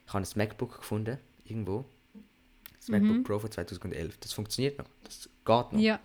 Ich 0.05 0.13
habe 0.13 0.23
ein 0.23 0.29
MacBook 0.35 0.77
gefunden, 0.77 1.17
irgendwo. 1.49 1.85
Das 2.77 2.87
Mhm. 2.89 3.07
MacBook 3.07 3.23
Pro 3.25 3.39
von 3.39 3.51
2011. 3.51 4.17
Das 4.19 4.33
funktioniert 4.33 4.77
noch. 4.77 4.85
Das 5.03 5.23
geht 5.23 5.47
noch. 5.47 5.79
Ja. 5.79 5.99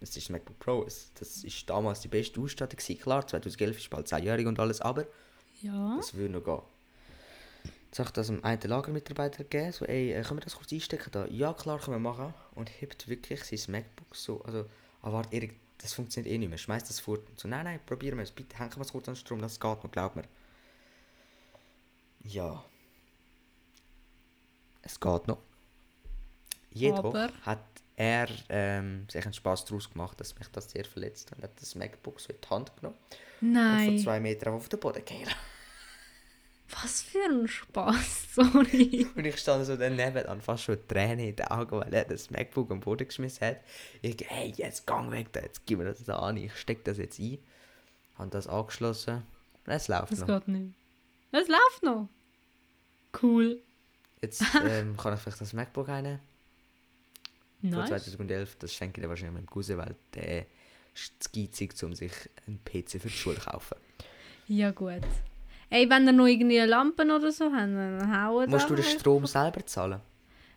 Das 0.00 0.10
ist 0.10 0.16
das 0.16 0.30
MacBook 0.30 0.58
Pro. 0.58 0.84
Das 0.84 1.44
ist 1.44 1.70
damals 1.70 2.00
die 2.00 2.08
beste 2.08 2.40
Ausstattung. 2.40 2.78
gewesen. 2.78 3.00
Klar, 3.00 3.26
2011 3.26 3.78
ist 3.78 3.90
bald 3.90 4.08
10-jährig 4.08 4.46
und 4.46 4.58
alles, 4.58 4.80
aber 4.80 5.06
Ja. 5.62 5.96
das 5.96 6.14
würde 6.14 6.32
noch 6.34 6.44
gehen. 6.44 6.62
Jetzt 7.86 7.98
habe 7.98 8.08
ich 8.08 8.12
das 8.14 8.30
einem 8.30 8.42
einen 8.42 8.62
Lagermitarbeiter 8.62 9.44
gegeben, 9.44 9.70
so, 9.72 9.84
ey, 9.84 10.12
äh, 10.12 10.22
können 10.22 10.38
wir 10.38 10.44
das 10.44 10.56
kurz 10.56 10.72
einstecken 10.72 11.10
da? 11.12 11.26
Ja, 11.26 11.52
klar, 11.52 11.78
können 11.78 11.96
wir 12.02 12.10
machen. 12.10 12.32
Und 12.54 12.68
hebt 12.80 13.06
wirklich 13.06 13.44
sein 13.44 13.70
MacBook 13.70 14.16
so, 14.16 14.40
also, 14.44 14.64
ah, 15.02 15.12
warte, 15.12 15.34
Erik, 15.36 15.54
das 15.78 15.92
funktioniert 15.92 16.32
eh 16.32 16.38
nicht 16.38 16.48
mehr, 16.48 16.56
schmeiß 16.58 16.84
das 16.84 17.00
fort. 17.00 17.28
Und 17.28 17.38
so, 17.38 17.48
nein, 17.48 17.64
nein, 17.64 17.80
probieren 17.84 18.16
wir 18.16 18.22
es, 18.22 18.30
bitte 18.30 18.58
hängen 18.58 18.74
wir 18.76 18.80
es 18.82 18.92
kurz 18.92 19.08
an 19.08 19.14
den 19.14 19.20
Strom, 19.20 19.40
das 19.42 19.60
geht 19.60 19.84
noch, 19.84 19.90
glaub 19.90 20.16
mir. 20.16 20.24
Ja. 22.24 22.64
Es 24.82 24.98
geht 25.00 25.28
noch. 25.28 25.38
Jedoch 26.72 27.04
Aber- 27.04 27.30
hat 27.42 27.60
er 27.96 28.28
ähm, 28.48 29.06
sich 29.10 29.24
einen 29.24 29.34
Spaß 29.34 29.66
daraus 29.66 29.90
gemacht, 29.90 30.18
dass 30.20 30.36
mich 30.38 30.48
das 30.48 30.70
sehr 30.70 30.84
verletzt 30.84 31.30
und 31.36 31.42
hat 31.42 31.52
das 31.60 31.74
MacBook 31.74 32.18
so 32.20 32.32
in 32.32 32.38
die 32.42 32.48
Hand 32.48 32.74
genommen 32.76 32.96
und 33.10 33.16
von 33.40 33.52
Nein. 33.52 33.98
zwei 33.98 34.18
Metern 34.20 34.54
auf 34.54 34.68
den 34.68 34.80
Boden 34.80 35.04
gefallen. 35.04 35.28
Was 36.80 37.02
für 37.02 37.22
ein 37.28 37.46
Spaß, 37.46 38.28
sorry. 38.34 39.06
Und 39.14 39.26
ich 39.26 39.38
stand 39.38 39.66
so 39.66 39.76
daneben 39.76 40.24
an 40.26 40.40
fast 40.40 40.64
schon 40.64 40.78
Tränen 40.88 41.26
in 41.28 41.36
den 41.36 41.46
Augen, 41.48 41.78
weil 41.78 41.92
er 41.92 42.06
das 42.06 42.30
MacBook 42.30 42.70
am 42.70 42.80
Boden 42.80 43.06
geschmissen 43.06 43.46
hat. 43.46 43.58
Ich 44.00 44.16
hey, 44.26 44.52
jetzt 44.56 44.86
gang 44.86 45.10
weg 45.10 45.30
da, 45.32 45.40
jetzt 45.40 45.66
gib 45.66 45.78
mir 45.78 45.84
das 45.84 46.02
da 46.04 46.18
an, 46.18 46.38
ich 46.38 46.56
steck 46.56 46.82
das 46.84 46.96
jetzt 46.96 47.18
ein. 47.20 47.38
Habe 48.16 48.30
das 48.30 48.46
angeschlossen 48.46 49.22
und 49.66 49.72
es 49.72 49.88
läuft 49.88 50.12
Das 50.12 50.20
noch. 50.20 50.26
geht 50.28 50.48
nicht. 50.48 50.74
Es 51.30 51.46
läuft 51.48 51.82
noch. 51.82 52.08
Cool. 53.22 53.60
Jetzt 54.22 54.42
ähm, 54.64 54.96
kann 54.96 55.14
ich 55.14 55.20
vielleicht 55.20 55.40
das 55.40 55.52
MacBook 55.52 55.88
rein. 55.88 56.20
Von 57.60 57.70
Nice. 57.70 57.88
2011, 57.88 58.56
das 58.58 58.72
schenke 58.72 59.00
ich 59.00 59.04
dir 59.04 59.08
wahrscheinlich 59.08 59.34
meinem 59.34 59.46
Cousin, 59.46 59.78
weil 59.78 59.94
der 60.14 60.46
ist 60.94 61.32
geizig, 61.32 61.74
um 61.82 61.94
sich 61.94 62.12
einen 62.46 62.58
PC 62.64 63.00
für 63.00 63.08
die 63.08 63.10
Schule 63.10 63.36
zu 63.36 63.50
kaufen. 63.50 63.76
Ja, 64.48 64.70
gut. 64.70 65.02
Ey, 65.70 65.88
wenn 65.88 66.06
ihr 66.06 66.12
noch 66.12 66.26
irgendwie 66.26 66.58
Lampen 66.58 67.10
oder 67.10 67.32
so 67.32 67.46
habt, 67.46 67.54
dann 67.54 68.24
hauen 68.24 68.50
Musst 68.50 68.68
du 68.68 68.74
den 68.74 68.84
Strom 68.84 69.26
selber 69.26 69.64
zahlen? 69.64 70.00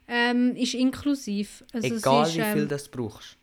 Ähm, 0.07 0.55
ist 0.55 0.73
inklusiv. 0.73 1.63
Also 1.71 1.95
Egal 1.95 2.27
ist, 2.27 2.35
wie 2.35 2.41
viel 2.41 2.61
ähm, 2.63 2.67
das 2.67 2.89
brauchst. 2.89 3.37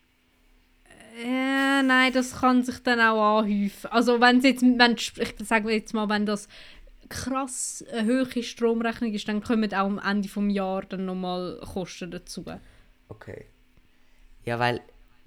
Äh, 1.19 1.83
nein, 1.83 2.13
das 2.13 2.41
kann 2.41 2.63
sich 2.63 2.79
dann 2.83 3.01
auch 3.01 3.41
anhäufen. 3.41 3.91
Also 3.91 4.21
wenn 4.21 4.39
es 4.39 4.45
jetzt, 4.45 4.63
wenn, 4.63 4.97
ich 4.97 5.13
sage 5.45 5.73
jetzt 5.73 5.95
mal, 5.95 6.09
wenn 6.09 6.27
das 6.27 6.49
krass 7.13 7.85
eine 7.93 8.07
hohe 8.07 8.43
Stromrechnung 8.43 9.13
ist, 9.13 9.29
dann 9.29 9.43
kommen 9.43 9.73
auch 9.73 9.87
am 9.87 9.99
Ende 9.99 10.29
vom 10.29 10.51
Jahr 10.51 10.83
dann 10.83 11.05
nochmal 11.05 11.61
Kosten 11.61 12.11
dazu. 12.11 12.45
Okay. 13.09 13.47
Ja, 14.45 14.59
weil 14.59 14.81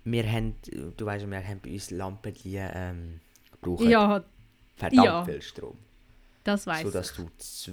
wir 0.04 0.30
haben, 0.30 0.56
du 0.98 1.06
weißt, 1.06 1.30
wir 1.30 1.48
haben 1.48 1.60
bei 1.62 1.72
uns 1.72 1.92
Lampen, 1.92 2.34
die 2.34 2.58
ähm, 2.58 3.20
brauchen 3.62 3.90
Ja, 3.90 4.24
verdammt 4.76 5.06
ja. 5.06 5.26
viel 5.26 5.42
Strom. 5.42 5.78
das 6.44 6.68
weiß 6.68 6.84
so 6.84 6.92
dass 6.92 7.12
ich. 7.12 7.18
du 7.18 7.30
zw 7.38 7.72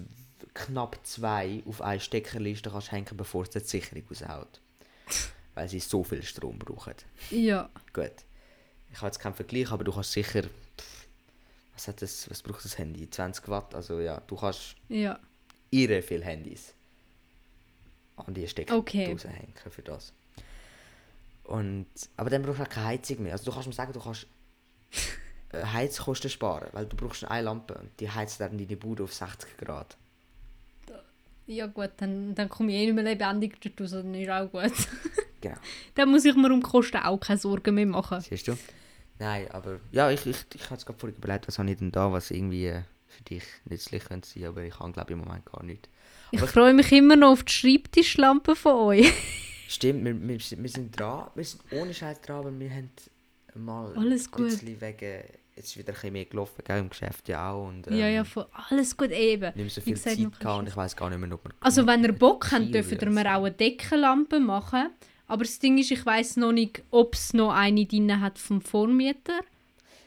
knapp 0.54 0.98
zwei 1.04 1.62
auf 1.66 1.80
eine 1.80 2.00
Steckerliste 2.00 2.70
kannst 2.70 2.92
hängen, 2.92 3.16
bevor 3.16 3.42
es 3.44 3.50
die 3.50 3.60
Sicherung 3.60 4.02
raushaut. 4.10 4.60
Weil 5.54 5.68
sie 5.68 5.80
so 5.80 6.04
viel 6.04 6.22
Strom 6.22 6.58
brauchen. 6.58 6.94
Ja, 7.30 7.70
Gut. 7.92 8.12
Ich 8.90 8.98
habe 8.98 9.06
jetzt 9.06 9.18
keinen 9.20 9.34
Vergleich, 9.34 9.70
aber 9.70 9.84
du 9.84 9.92
kannst 9.92 10.12
sicher. 10.12 10.42
Was, 11.74 11.88
hat 11.88 12.02
das, 12.02 12.28
was 12.30 12.42
braucht 12.42 12.64
das 12.64 12.78
Handy? 12.78 13.08
20 13.08 13.48
Watt? 13.48 13.74
Also 13.74 14.00
ja, 14.00 14.20
du 14.26 14.36
kannst 14.36 14.76
ja. 14.88 15.18
irre 15.70 16.02
viele 16.02 16.24
Handys 16.24 16.74
an 18.16 18.34
die 18.34 18.46
Stecker 18.46 18.76
Okay. 18.76 19.10
raushängen 19.10 19.54
für 19.70 19.82
das. 19.82 20.12
Und, 21.44 21.86
aber 22.16 22.30
dann 22.30 22.42
brauchst 22.42 22.60
du 22.60 22.62
auch 22.64 22.68
keine 22.68 22.86
Heizung 22.86 23.22
mehr. 23.22 23.32
Also 23.32 23.46
du 23.46 23.52
kannst 23.52 23.68
mir 23.68 23.74
sagen, 23.74 23.92
du 23.92 24.00
kannst 24.00 24.26
äh, 25.52 25.64
Heizkosten 25.64 26.30
sparen, 26.30 26.68
weil 26.72 26.86
du 26.86 26.96
brauchst 26.96 27.24
eine 27.24 27.44
Lampe 27.44 27.74
und 27.74 27.90
die 28.00 28.10
heizt 28.10 28.40
dann 28.40 28.58
deine 28.58 28.76
Bude 28.76 29.04
auf 29.04 29.12
60 29.12 29.56
Grad. 29.56 29.96
Ja 31.46 31.66
gut, 31.66 31.90
dann, 31.96 32.34
dann 32.34 32.48
komme 32.48 32.70
ich 32.72 32.78
eh 32.78 32.86
nicht 32.86 32.94
mehr 32.94 33.04
lebendig 33.04 33.60
dort 33.60 33.80
raus, 33.80 33.90
dann 33.90 34.14
ist 34.14 34.30
auch 34.30 34.50
gut. 34.50 34.72
Genau. 35.40 35.56
dann 35.96 36.10
muss 36.10 36.24
ich 36.24 36.36
mir 36.36 36.52
um 36.52 36.60
die 36.60 36.66
Kosten 36.66 36.98
auch 36.98 37.18
keine 37.18 37.38
Sorgen 37.38 37.74
mehr 37.74 37.86
machen. 37.86 38.20
Siehst 38.20 38.46
du? 38.46 38.56
Nein, 39.22 39.46
aber 39.52 39.78
ja, 39.92 40.10
ich, 40.10 40.26
ich, 40.26 40.36
ich 40.54 40.64
habe 40.64 40.74
jetzt 40.74 40.84
gerade 40.86 40.98
vorhin 40.98 41.16
überlegt, 41.16 41.46
was 41.46 41.58
habe 41.58 41.70
ich 41.70 41.76
denn 41.78 41.92
da, 41.92 42.10
was 42.12 42.30
irgendwie 42.32 42.66
äh, 42.66 42.82
für 43.06 43.22
dich 43.24 43.44
nützlich 43.66 44.04
könnte 44.04 44.28
sein, 44.28 44.44
aber 44.46 44.62
ich 44.62 44.78
habe 44.80 44.90
glaube 44.92 45.12
im 45.12 45.20
Moment 45.20 45.44
gar 45.46 45.62
nicht. 45.62 45.88
Ich 46.32 46.38
Aber 46.38 46.46
ich- 46.46 46.52
freue 46.52 46.74
mich 46.74 46.90
immer 46.90 47.14
noch 47.16 47.32
auf 47.32 47.44
die 47.44 47.52
Schreibtischlampe 47.52 48.56
von 48.56 48.72
euch. 48.74 49.12
Stimmt, 49.68 50.04
wir, 50.04 50.20
wir, 50.28 50.40
sind- 50.40 50.62
wir 50.62 50.68
sind 50.70 50.98
dran, 50.98 51.28
wir 51.34 51.44
sind 51.44 51.62
ohne 51.72 51.94
Scheiß 51.94 52.20
dran, 52.20 52.36
aber 52.38 52.58
wir 52.58 52.70
haben 52.70 52.90
mal 53.54 53.92
Alles 53.96 54.28
ein 54.32 54.44
bisschen 54.44 54.80
wegen, 54.80 55.22
jetzt 55.54 55.66
ist 55.68 55.76
wieder 55.76 55.90
ein 55.90 55.94
bisschen 55.94 56.12
mehr 56.14 56.24
gelaufen, 56.24 56.62
gell, 56.64 56.78
im 56.80 56.88
Geschäft 56.90 57.28
ja 57.28 57.50
auch 57.52 57.68
und 57.68 57.86
ja, 57.90 58.08
ja, 58.08 58.20
ähm, 58.20 58.24
voll. 58.24 58.46
alles 58.70 58.96
gut 58.96 59.10
eben. 59.10 59.44
nicht 59.44 59.56
mehr 59.56 59.70
so 59.70 59.80
viel 59.82 59.92
gesagt, 59.94 60.16
Zeit 60.16 60.40
gehabt 60.40 60.58
und 60.58 60.68
ich 60.68 60.76
weiß 60.76 60.96
gar 60.96 61.10
nicht 61.10 61.18
mehr, 61.20 61.32
ob 61.32 61.44
wir... 61.44 61.52
Also 61.60 61.86
wenn 61.86 62.02
ihr 62.02 62.12
Bock 62.12 62.50
habt, 62.50 62.74
dürft 62.74 62.90
ihr 63.00 63.10
mir 63.10 63.26
auch 63.36 63.44
eine 63.44 63.52
Deckenlampe 63.52 64.40
machen. 64.40 64.90
Aber 65.32 65.44
das 65.44 65.58
Ding 65.58 65.78
ist, 65.78 65.90
ich 65.90 66.04
weiß 66.04 66.36
noch 66.36 66.52
nicht, 66.52 66.82
ob 66.90 67.14
es 67.14 67.32
noch 67.32 67.52
eine 67.54 67.86
drin 67.86 68.20
hat 68.20 68.38
vom 68.38 68.60
Vormieter. 68.60 69.40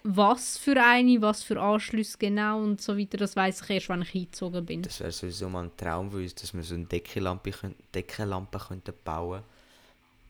Was 0.04 0.60
für 0.60 0.80
eine, 0.80 1.20
was 1.20 1.42
für 1.42 1.60
Anschlüsse 1.60 2.20
genau 2.20 2.62
und 2.62 2.80
so 2.80 2.96
weiter, 2.96 3.18
das 3.18 3.36
weiß 3.36 3.62
ich 3.64 3.70
erst, 3.72 3.90
wenn 3.90 4.04
ich 4.04 4.14
eingezogen 4.14 4.64
bin. 4.64 4.82
Das 4.84 5.00
wäre 5.00 5.12
sowieso 5.12 5.50
mal 5.50 5.64
ein 5.64 5.76
Traum 5.78 6.12
von 6.12 6.22
uns, 6.22 6.36
dass 6.36 6.54
wir 6.54 6.62
so 6.62 6.76
eine 6.76 6.86
Deckenlampe, 6.86 7.52
Deckenlampe 7.96 8.60
könnten 8.60 8.94
bauen 9.04 9.42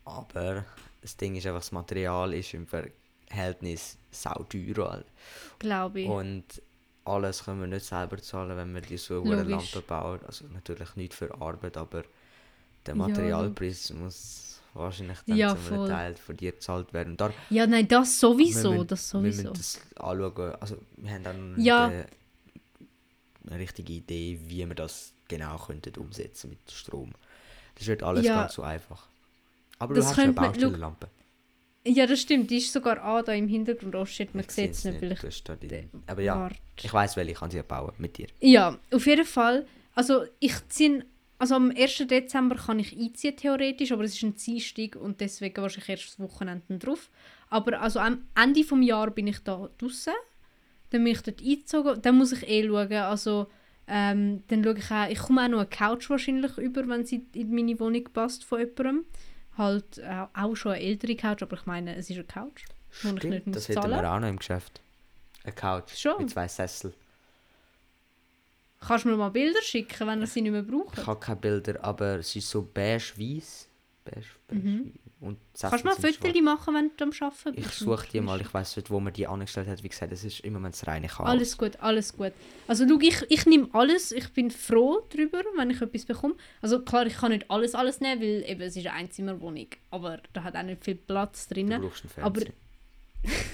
Aber 0.06 0.64
das 1.02 1.14
Ding 1.18 1.36
ist 1.36 1.46
einfach, 1.46 1.60
das 1.60 1.72
Material 1.72 2.32
ist 2.32 2.54
im 2.54 2.66
Verhältnis 2.66 3.98
sauteuer. 4.10 4.92
halt. 4.92 5.06
Glaube 5.58 6.00
ich. 6.00 6.08
Und 6.08 6.44
alles 7.04 7.44
können 7.44 7.60
wir 7.60 7.66
nicht 7.66 7.84
selber 7.84 8.16
zahlen, 8.22 8.56
wenn 8.56 8.72
wir 8.74 8.80
die 8.80 8.96
so 8.96 9.22
eine. 9.22 9.42
Lampe 9.42 9.82
bauen. 9.82 10.20
Also 10.26 10.46
natürlich 10.46 10.96
nicht 10.96 11.12
für 11.12 11.38
Arbeit, 11.38 11.76
aber 11.76 12.04
der 12.86 12.96
Ja, 12.96 13.08
Materialpreis 13.08 13.90
muss 13.92 14.55
wahrscheinlich 14.78 15.18
dann 15.26 15.36
Ja, 15.36 15.56
zu 15.56 15.74
einem. 15.74 15.86
Teil 15.88 16.16
von 16.16 16.36
dir 16.36 16.52
gezahlt 16.52 16.92
werden. 16.92 17.12
Und 17.12 17.20
da, 17.20 17.32
Ja, 17.50 17.66
nein, 17.66 17.86
das 17.88 18.18
sowieso, 18.20 18.70
wir 18.70 18.76
müssen, 18.78 18.86
das 18.88 19.12
Wir 19.14 19.20
sowieso. 19.20 19.42
müssen 19.50 19.54
das 19.54 19.80
anschauen. 19.96 20.54
Also 20.60 20.76
wir 20.96 21.10
haben 21.10 21.24
dann 21.24 21.54
Ja. 21.60 21.86
eine, 21.86 22.06
eine 23.48 23.58
richtige 23.58 23.92
Idee, 23.92 24.38
wie 24.46 24.66
wir 24.68 24.74
das 24.74 25.12
genau 25.28 25.56
könnten 25.58 25.94
umsetzen 26.00 26.50
mit 26.50 26.70
Strom. 26.70 27.12
Das 27.76 27.86
wird 27.86 28.02
alles 28.02 28.24
Ja. 28.26 28.40
ganz 28.42 28.54
so 28.54 28.62
einfach. 28.62 29.06
Aber 29.78 29.94
Das 29.94 30.04
du 30.04 30.10
hast 30.10 30.16
ja 30.18 30.24
eine 30.24 30.32
Baustellenlampe. 30.32 31.08
Ja, 31.88 32.06
das 32.06 32.20
stimmt, 32.20 32.50
die 32.50 32.56
ist 32.56 32.72
sogar 32.72 33.00
an 33.00 33.24
da 33.24 33.32
im 33.32 33.46
Hintergrund. 33.46 33.94
Oh 33.94 34.04
shit, 34.04 34.34
man 34.34 34.48
sieht 34.48 34.72
es 34.72 34.84
nicht, 34.84 35.00
weil 35.00 35.12
ich... 35.12 35.20
du 35.20 35.26
hast 35.28 35.44
da 35.44 35.54
die- 35.54 35.88
Aber 36.08 36.20
ja, 36.22 36.36
Warte. 36.40 36.56
ich 36.82 36.92
weiß 36.92 37.14
welche, 37.16 37.32
ich 37.32 37.38
kann 37.38 37.50
sie 37.50 37.62
bauen 37.62 37.92
mit 37.98 38.18
dir. 38.18 38.26
Ja, 38.40 38.76
auf 38.92 39.06
jeden 39.06 39.24
Fall. 39.26 39.66
Also 39.94 40.24
ich 40.40 40.54
ziehe, 40.68 41.04
also 41.38 41.54
am 41.54 41.70
1. 41.70 42.06
Dezember 42.08 42.56
kann 42.56 42.78
ich 42.78 42.96
einziehen 42.96 43.36
theoretisch, 43.36 43.92
aber 43.92 44.04
es 44.04 44.14
ist 44.14 44.22
ein 44.22 44.36
Dienstag 44.36 44.96
und 44.96 45.20
deswegen 45.20 45.60
wahrscheinlich 45.62 45.88
erst 45.88 46.08
das 46.08 46.20
Wochenende 46.20 46.78
drauf. 46.78 47.10
Aber 47.50 47.80
also 47.80 48.00
am 48.00 48.26
Ende 48.34 48.64
vom 48.64 48.82
Jahr 48.82 49.10
bin 49.10 49.26
ich 49.26 49.40
da 49.40 49.68
draußen, 49.78 50.14
dann 50.90 51.04
bin 51.04 51.12
ich 51.12 51.22
dort 51.22 51.42
eingezogen, 51.42 52.02
dann 52.02 52.16
muss 52.16 52.32
ich 52.32 52.48
eh 52.48 52.66
schauen, 52.66 52.92
also 52.92 53.48
ähm, 53.86 54.42
dann 54.48 54.64
schaue 54.64 54.78
ich 54.78 54.90
auch, 54.90 55.08
ich 55.08 55.18
komme 55.18 55.44
auch 55.44 55.48
noch 55.48 55.58
eine 55.58 55.68
Couch 55.68 56.10
wahrscheinlich 56.10 56.56
über, 56.58 56.88
wenn 56.88 57.04
sie 57.04 57.26
in 57.34 57.54
meine 57.54 57.78
Wohnung 57.78 58.04
passt 58.12 58.44
von 58.44 58.58
jemandem. 58.60 59.04
Halt 59.56 59.98
äh, 59.98 60.26
auch 60.34 60.54
schon 60.54 60.72
eine 60.72 60.82
ältere 60.82 61.16
Couch, 61.16 61.42
aber 61.42 61.56
ich 61.56 61.66
meine, 61.66 61.94
es 61.96 62.10
ist 62.10 62.16
eine 62.16 62.24
Couch, 62.24 62.64
wo 63.02 63.08
ich 63.08 63.14
nicht 63.14 63.26
Stimmt, 63.26 63.56
das 63.56 63.68
hätten 63.68 63.90
wir 63.90 64.12
auch 64.12 64.20
noch 64.20 64.28
im 64.28 64.38
Geschäft. 64.38 64.80
Eine 65.44 65.54
Couch 65.54 65.96
Schon? 65.96 66.18
mit 66.18 66.30
zwei 66.30 66.48
Sessel. 66.48 66.92
Kannst 68.80 69.04
du 69.04 69.08
mir 69.08 69.16
mal 69.16 69.30
Bilder 69.30 69.62
schicken, 69.62 70.06
wenn 70.06 70.20
ihr 70.20 70.26
sie 70.26 70.42
nicht 70.42 70.52
mehr 70.52 70.62
braucht? 70.62 70.98
Ich 70.98 71.06
habe 71.06 71.18
keine 71.18 71.40
Bilder, 71.40 71.82
aber 71.82 72.18
es 72.18 72.34
ist 72.36 72.48
so 72.50 72.62
beige-weiß. 72.62 73.68
Beige, 74.04 74.26
beige 74.48 74.62
Mhm. 74.62 74.92
Und 75.18 75.38
Kannst 75.58 75.82
du 75.82 75.88
mal 75.88 75.94
Fotos 75.96 76.42
machen, 76.42 76.74
wenn 76.74 76.90
du 76.94 77.04
am 77.04 77.10
Arbeiten 77.18 77.54
bist? 77.54 77.68
Ich 77.68 77.72
suche 77.78 78.06
die 78.12 78.20
mal, 78.20 78.38
ich 78.38 78.52
weiß 78.52 78.76
nicht, 78.76 78.90
wo 78.90 79.00
man 79.00 79.14
die 79.14 79.26
angestellt 79.26 79.66
hat. 79.66 79.82
Wie 79.82 79.88
gesagt, 79.88 80.12
es 80.12 80.22
ist 80.24 80.40
immer 80.40 80.60
das 80.68 80.86
reine 80.86 81.06
Chaos. 81.08 81.26
Alles 81.26 81.56
gut, 81.56 81.80
alles 81.80 82.14
gut. 82.14 82.32
Also 82.68 82.86
schau, 82.86 82.98
ich, 83.00 83.24
ich 83.30 83.46
nehme 83.46 83.66
alles, 83.72 84.12
ich 84.12 84.28
bin 84.34 84.50
froh 84.50 85.00
darüber, 85.08 85.42
wenn 85.56 85.70
ich 85.70 85.80
etwas 85.80 86.04
bekomme. 86.04 86.34
Also 86.60 86.82
klar, 86.82 87.06
ich 87.06 87.14
kann 87.16 87.32
nicht 87.32 87.50
alles 87.50 87.74
alles 87.74 88.00
nehmen, 88.00 88.20
weil 88.20 88.44
eben, 88.46 88.60
es 88.60 88.76
ist 88.76 88.86
eine 88.86 88.94
Einzimmerwohnung, 88.94 89.68
aber 89.90 90.20
da 90.34 90.44
hat 90.44 90.54
auch 90.54 90.62
nicht 90.62 90.84
viel 90.84 90.96
Platz 90.96 91.48
drin. 91.48 91.70
Du 91.70 91.80
brauchst 91.80 92.04
einen 92.04 92.24
Aber- 92.24 92.40
Fernseher. 92.42 92.54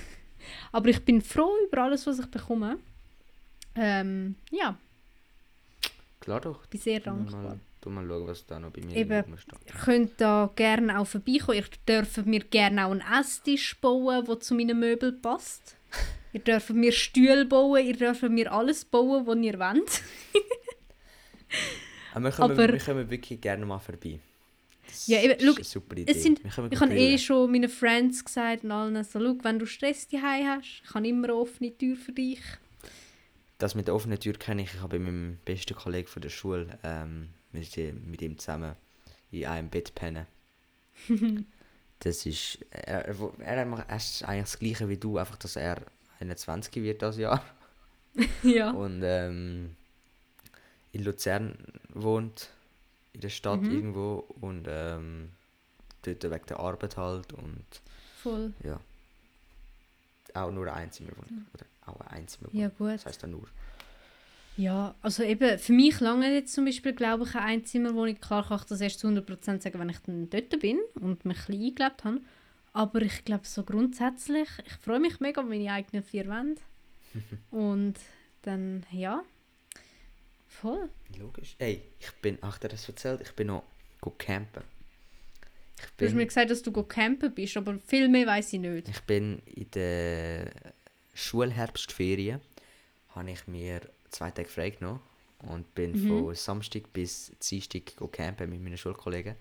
Aber 0.72 0.88
ich 0.88 1.04
bin 1.04 1.22
froh 1.22 1.50
über 1.68 1.82
alles, 1.84 2.06
was 2.08 2.18
ich 2.18 2.26
bekomme. 2.26 2.78
Ähm, 3.76 4.34
ja, 4.50 4.76
Klar 6.22 6.40
doch. 6.40 6.64
bin 6.66 6.80
sehr 6.80 7.00
dankbar. 7.00 7.58
tu 7.80 7.90
mal 7.90 8.06
schauen, 8.06 8.26
was 8.28 8.46
da 8.46 8.58
noch 8.60 8.70
bei 8.70 8.80
mir 8.80 8.96
Eben. 8.96 9.20
rumsteht. 9.24 9.58
Ihr 9.66 9.74
könnt 9.84 10.20
da 10.20 10.50
gerne 10.54 10.98
auch 11.00 11.06
vorbeikommen. 11.06 11.58
Ihr 11.58 11.64
dürft 11.88 12.24
mir 12.26 12.40
gerne 12.40 12.86
auch 12.86 12.92
einen 12.92 13.02
Esstisch 13.20 13.76
bauen, 13.80 14.24
der 14.24 14.38
zu 14.40 14.54
meinen 14.54 14.78
Möbeln 14.78 15.20
passt. 15.20 15.76
Ihr 16.32 16.40
dürft 16.40 16.70
mir 16.70 16.92
Stühle 16.92 17.44
bauen, 17.44 17.84
ihr 17.84 17.96
dürft 17.96 18.22
mir 18.22 18.52
alles 18.52 18.84
bauen, 18.84 19.26
was 19.26 19.36
ihr 19.36 19.58
wollt. 19.58 20.02
Aber 22.14 22.24
wir 22.24 22.30
kommen, 22.30 22.52
Aber- 22.52 22.72
wir 22.72 22.78
kommen 22.78 23.10
wirklich 23.10 23.40
gerne 23.40 23.66
mal 23.66 23.78
vorbei. 23.78 24.18
Das 24.86 25.06
Ja, 25.06 25.20
eben, 25.22 25.40
eine 25.40 25.64
super 25.64 25.96
Idee. 25.96 26.10
Es 26.12 26.22
sind, 26.22 26.40
ich 26.44 26.56
habe 26.80 26.94
eh 26.94 27.16
schon 27.18 27.50
meinen 27.50 27.68
Friends 27.70 28.24
gesagt 28.24 28.64
und 28.64 28.70
allen 28.70 29.02
so, 29.04 29.18
«Schau, 29.20 29.36
wenn 29.42 29.58
du 29.58 29.66
Stress 29.66 30.06
daheim 30.08 30.46
hast, 30.46 30.82
ich 30.84 30.94
habe 30.94 31.08
immer 31.08 31.24
eine 31.28 31.34
offene 31.34 31.76
Tür 31.76 31.96
für 31.96 32.12
dich. 32.12 32.40
Das 33.62 33.74
mit 33.76 33.86
der 33.86 33.94
offenen 33.94 34.18
Tür 34.18 34.32
kenne 34.34 34.62
ich. 34.62 34.74
Ich 34.74 34.80
habe 34.80 34.98
mit 34.98 35.06
meinem 35.12 35.38
besten 35.44 35.76
Kollegen 35.76 36.08
von 36.08 36.20
der 36.20 36.30
Schule 36.30 36.78
ähm, 36.82 37.28
mit, 37.52 37.76
ihm- 37.76 38.10
mit 38.10 38.20
ihm 38.20 38.36
zusammen 38.36 38.74
in 39.30 39.46
einem 39.46 39.68
Bett 39.68 39.94
pennen. 39.94 40.26
das 42.00 42.26
ist. 42.26 42.58
Er, 42.70 43.06
er, 43.06 43.14
er, 43.38 43.84
er 43.88 43.96
ist 43.96 44.24
eigentlich 44.24 44.42
das 44.50 44.58
Gleiche 44.58 44.88
wie 44.88 44.96
du, 44.96 45.16
einfach 45.18 45.36
dass 45.36 45.54
er 45.56 45.80
21 46.18 46.74
wird 46.82 47.02
das 47.02 47.16
Jahr. 47.18 47.44
ja. 48.42 48.72
Und 48.72 49.02
ähm, 49.04 49.76
in 50.92 51.04
Luzern 51.04 51.56
wohnt, 51.90 52.50
in 53.12 53.20
der 53.20 53.28
Stadt 53.30 53.60
Mhm. 53.62 53.70
irgendwo. 53.70 54.24
Und 54.40 54.66
ähm, 54.68 55.30
dort 56.02 56.24
wegen 56.24 56.46
der 56.46 56.58
Arbeit 56.58 56.96
halt. 56.96 57.32
Und 57.32 57.64
Voll. 58.22 58.52
ja. 58.64 58.80
Auch 60.34 60.50
nur 60.50 60.66
ein 60.66 60.82
Einzimmerwohnung. 60.84 61.46
Oder 61.54 61.66
auch 61.86 62.00
ein 62.00 62.08
Einzimmerwohnung. 62.08 62.62
Ja, 62.62 62.68
gut. 62.68 62.94
Das 62.94 63.06
heißt 63.06 63.22
dann 63.22 63.30
nur. 63.32 63.46
Ja, 64.56 64.94
also 65.00 65.22
eben, 65.22 65.58
für 65.58 65.72
mich 65.72 66.00
lange 66.00 66.32
jetzt 66.32 66.52
zum 66.52 66.66
Beispiel, 66.66 66.92
glaube 66.92 67.24
ich, 67.24 67.34
eine 67.34 67.46
Einzimmerwohnung. 67.46 68.20
Klar 68.20 68.46
kann 68.46 68.58
ich 68.58 68.64
das 68.64 68.80
erst 68.80 69.00
zu 69.00 69.08
100% 69.08 69.62
sagen, 69.62 69.78
wenn 69.78 69.88
ich 69.88 69.98
dann 70.00 70.28
dort 70.28 70.60
bin 70.60 70.78
und 71.00 71.24
mich 71.24 71.38
ein 71.38 71.46
bisschen 71.46 71.62
eingelebt 71.64 72.04
habe. 72.04 72.20
Aber 72.74 73.02
ich 73.02 73.24
glaube, 73.24 73.46
so 73.46 73.64
grundsätzlich, 73.64 74.48
ich 74.66 74.72
freue 74.74 75.00
mich 75.00 75.20
mega 75.20 75.40
auf 75.42 75.48
meine 75.48 75.72
eigenen 75.72 76.02
vier 76.02 76.26
Wände. 76.28 76.60
und 77.50 77.94
dann, 78.42 78.84
ja, 78.90 79.22
voll. 80.48 80.88
Logisch. 81.18 81.54
Ey, 81.58 81.82
ich 81.98 82.10
bin, 82.20 82.38
ach, 82.42 82.58
dir 82.58 82.68
das 82.68 82.88
erzählt, 82.88 83.20
ich 83.22 83.32
bin 83.32 83.48
noch 83.48 83.64
campen. 84.18 84.62
Ich 85.78 85.86
Du 85.96 86.04
hast 86.06 86.12
mir 86.12 86.18
bin, 86.18 86.28
gesagt, 86.28 86.50
dass 86.50 86.62
du 86.62 86.72
campen 86.84 87.34
bist, 87.34 87.56
aber 87.56 87.78
viel 87.78 88.08
mehr 88.08 88.26
weiß 88.26 88.52
ich 88.52 88.60
nicht. 88.60 88.88
ich 88.88 89.00
bin 89.02 89.40
in 89.46 89.70
der 89.72 90.50
Schulherbstferien, 91.14 92.40
habe 93.10 93.30
ich 93.30 93.46
mir 93.46 93.80
zwei 94.10 94.30
Tage 94.30 94.48
frei 94.48 94.70
genommen 94.70 95.00
und 95.40 95.74
bin 95.74 95.92
Mhm. 95.92 96.08
von 96.08 96.34
Samstag 96.34 96.92
bis 96.92 97.32
Dienstag 97.42 97.96
go 97.96 98.06
campen 98.08 98.48
mit 98.50 98.62
meinen 98.62 98.78
Schulkollegen. 98.78 99.34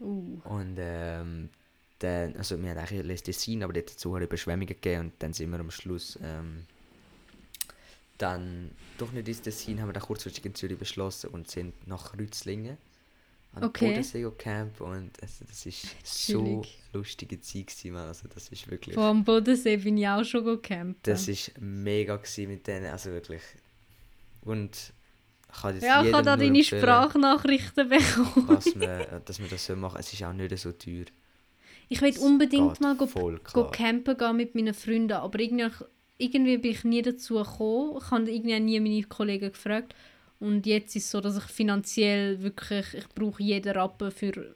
Uh, 0.00 0.40
Und 0.44 0.76
ähm, 0.78 1.50
dann, 2.00 2.36
also 2.36 2.60
wir 2.60 2.70
hatten 2.70 2.80
eigentlich 2.80 3.04
Les 3.04 3.22
Dessin, 3.22 3.62
aber 3.62 3.72
dort 3.72 3.90
dazu 3.90 4.14
hat 4.14 4.22
es 4.22 4.26
Überschwemmungen 4.28 4.66
gegeben 4.66 5.00
und 5.06 5.12
dann 5.20 5.32
sind 5.32 5.50
wir 5.50 5.60
am 5.60 5.70
Schluss 5.70 6.18
ähm, 6.22 6.66
dann 8.18 8.70
doch 8.98 9.12
nicht 9.12 9.28
ins 9.28 9.42
Dessin, 9.42 9.80
haben 9.80 9.88
wir 9.88 9.92
dann 9.92 10.02
kurzfristig 10.02 10.44
in 10.44 10.54
Zürich 10.54 10.78
beschlossen 10.78 11.30
und 11.30 11.50
sind 11.50 11.86
nach 11.86 12.16
Rützlingen, 12.18 12.76
an 13.54 13.64
Okay. 13.64 13.88
Bodensee 13.88 14.30
Camp 14.36 14.80
und 14.80 15.10
also, 15.22 15.44
das 15.46 15.66
ist 15.66 15.86
so 16.04 16.62
lustige 16.92 17.40
Zeit 17.40 17.66
gewesen. 17.68 17.96
Also 17.96 18.28
das 18.28 18.48
ist 18.48 18.70
wirklich, 18.70 18.94
Vor 18.94 19.04
am 19.04 19.24
Bodensee 19.24 19.76
bin 19.76 19.96
ich 19.98 20.08
auch 20.08 20.24
schon 20.24 20.44
gecampt. 20.44 21.06
das 21.06 21.28
ist 21.28 21.52
mega 21.60 22.16
gewesen 22.16 22.48
mit 22.48 22.66
denen, 22.66 22.86
also 22.86 23.10
wirklich. 23.10 23.42
Und 24.42 24.92
ich 25.54 25.60
kann 25.60 25.74
jetzt 25.74 25.84
ja, 25.84 26.04
ich 26.04 26.12
habe 26.12 26.24
da 26.24 26.36
deine 26.36 26.64
Sprachnachrichten 26.64 27.88
bekommen. 27.88 28.48
was 28.48 28.74
man, 28.74 29.06
dass 29.24 29.38
man 29.38 29.48
das 29.50 29.64
so 29.64 29.76
machen. 29.76 29.98
Es 30.00 30.12
ist 30.12 30.22
auch 30.22 30.32
nicht 30.32 30.58
so 30.58 30.72
teuer. 30.72 31.04
Ich 31.88 32.00
will 32.00 32.18
unbedingt 32.18 32.80
mal 32.80 32.96
go, 32.96 33.06
go 33.52 33.70
campen 33.70 34.16
gehen 34.16 34.36
mit 34.36 34.54
meinen 34.54 34.74
Freunden, 34.74 35.12
aber 35.12 35.38
irgendwie, 35.38 35.68
irgendwie 36.18 36.58
bin 36.58 36.70
ich 36.72 36.84
nie 36.84 37.02
dazu 37.02 37.34
gekommen. 37.34 37.98
Ich 37.98 38.10
habe 38.10 38.30
irgendwie 38.30 38.60
nie 38.60 38.80
meine 38.80 39.02
Kollegen 39.04 39.52
gefragt. 39.52 39.94
Und 40.46 40.66
jetzt 40.66 40.94
ist 40.96 41.04
es 41.04 41.10
so, 41.10 41.20
dass 41.20 41.36
ich 41.36 41.44
finanziell 41.44 42.42
wirklich, 42.42 42.86
ich 42.94 43.08
brauche 43.08 43.42
jeden 43.42 43.72
Rappen 43.72 44.10
für 44.10 44.32
äh, 44.36 44.50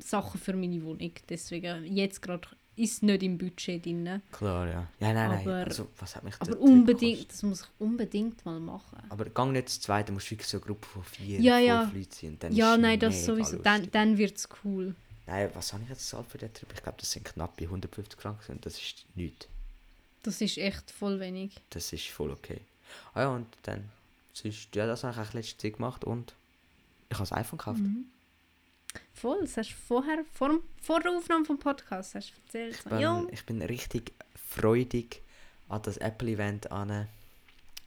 Sachen 0.00 0.40
für 0.40 0.54
meine 0.54 0.82
Wohnung. 0.82 1.12
Deswegen, 1.28 1.84
jetzt 1.96 2.20
gerade 2.22 2.48
ist 2.74 2.92
es 2.94 3.02
nicht 3.02 3.22
im 3.22 3.38
Budget 3.38 3.84
drin. 3.86 4.20
Klar, 4.32 4.66
ja. 4.66 4.72
Ja, 5.00 5.12
nein, 5.12 5.14
nein. 5.14 5.40
Aber- 5.46 5.64
also, 5.64 5.88
was 5.98 6.14
hat 6.16 6.24
mich 6.24 6.34
Aber 6.40 6.58
unbedingt, 6.58 7.00
gekostet? 7.20 7.32
das 7.32 7.42
muss 7.44 7.60
ich 7.62 7.68
unbedingt 7.78 8.44
mal 8.44 8.60
machen. 8.60 8.98
Aber 9.08 9.24
gang 9.26 9.52
nicht 9.52 9.68
zu 9.68 9.80
zweit, 9.80 10.08
du 10.08 10.12
musst 10.12 10.30
wirklich 10.30 10.48
so 10.48 10.58
eine 10.58 10.66
Gruppe 10.66 10.86
von 10.88 11.02
vier, 11.04 11.40
Ja, 11.40 11.54
fünf 11.56 11.66
ja. 11.68 11.82
Leuten 11.94 12.10
sein. 12.12 12.36
Dann 12.40 12.52
Ja, 12.54 12.76
nein, 12.76 12.98
das 12.98 13.24
sowieso. 13.24 13.56
Dann, 13.58 13.74
lustig. 13.76 13.92
dann 13.92 14.18
wird 14.18 14.36
es 14.36 14.48
cool. 14.64 14.94
Nein, 15.26 15.50
was 15.54 15.72
habe 15.72 15.82
ich 15.84 15.88
jetzt 15.88 16.00
gezahlt 16.02 16.26
für 16.28 16.38
den 16.38 16.52
Trip? 16.52 16.68
Ich 16.74 16.82
glaube, 16.82 16.98
das 17.00 17.10
sind 17.12 17.24
knapp 17.24 17.58
150 17.60 18.20
Franken 18.20 18.52
und 18.52 18.66
das 18.66 18.74
ist 18.78 19.06
nichts. 19.14 19.48
Das 20.22 20.40
ist 20.40 20.58
echt 20.58 20.90
voll 20.90 21.18
wenig. 21.20 21.52
Das 21.70 21.92
ist 21.92 22.08
voll 22.08 22.30
okay. 22.30 22.60
Ah 23.14 23.22
ja, 23.22 23.28
und 23.30 23.46
dann, 23.62 23.88
sonst, 24.36 24.74
ja, 24.74 24.86
das 24.86 25.04
habe 25.04 25.12
ich 25.12 25.18
eigentlich 25.18 25.34
letzte 25.34 25.58
Zeit 25.58 25.74
gemacht 25.74 26.04
und 26.04 26.34
ich 27.08 27.18
habe 27.18 27.28
das 27.28 27.32
iPhone 27.32 27.58
gekauft. 27.58 27.80
Mhm. 27.80 28.06
Voll, 29.12 29.40
das 29.42 29.56
hast 29.56 29.70
du 29.70 29.74
vorher, 29.74 30.24
vor, 30.32 30.58
vor 30.80 31.00
der 31.00 31.12
Aufnahme 31.12 31.44
vom 31.44 31.58
Podcast 31.58 32.14
hast 32.14 32.32
du 32.32 32.40
erzählt. 32.42 32.74
Ich 32.76 32.84
bin, 32.84 32.98
ja, 32.98 33.24
ich 33.30 33.44
bin 33.44 33.62
richtig 33.62 34.12
freudig 34.48 35.22
an 35.68 35.82
das 35.82 35.96
Apple-Event 35.96 36.70
an 36.70 37.08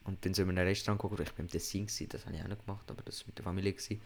und 0.06 0.22
bin 0.22 0.34
so 0.34 0.44
in 0.44 0.50
einem 0.50 0.68
Restaurant 0.68 1.02
geguckt. 1.02 1.22
Ich 1.22 1.34
bin 1.34 1.46
im 1.46 1.52
Tessin, 1.52 1.86
gewesen, 1.86 2.10
das 2.10 2.26
habe 2.26 2.36
ich 2.36 2.44
auch 2.44 2.48
noch 2.48 2.66
gemacht, 2.66 2.90
aber 2.90 3.02
das 3.04 3.22
war 3.22 3.28
mit 3.28 3.38
der 3.38 3.44
Familie. 3.44 3.74
Gewesen. 3.74 4.02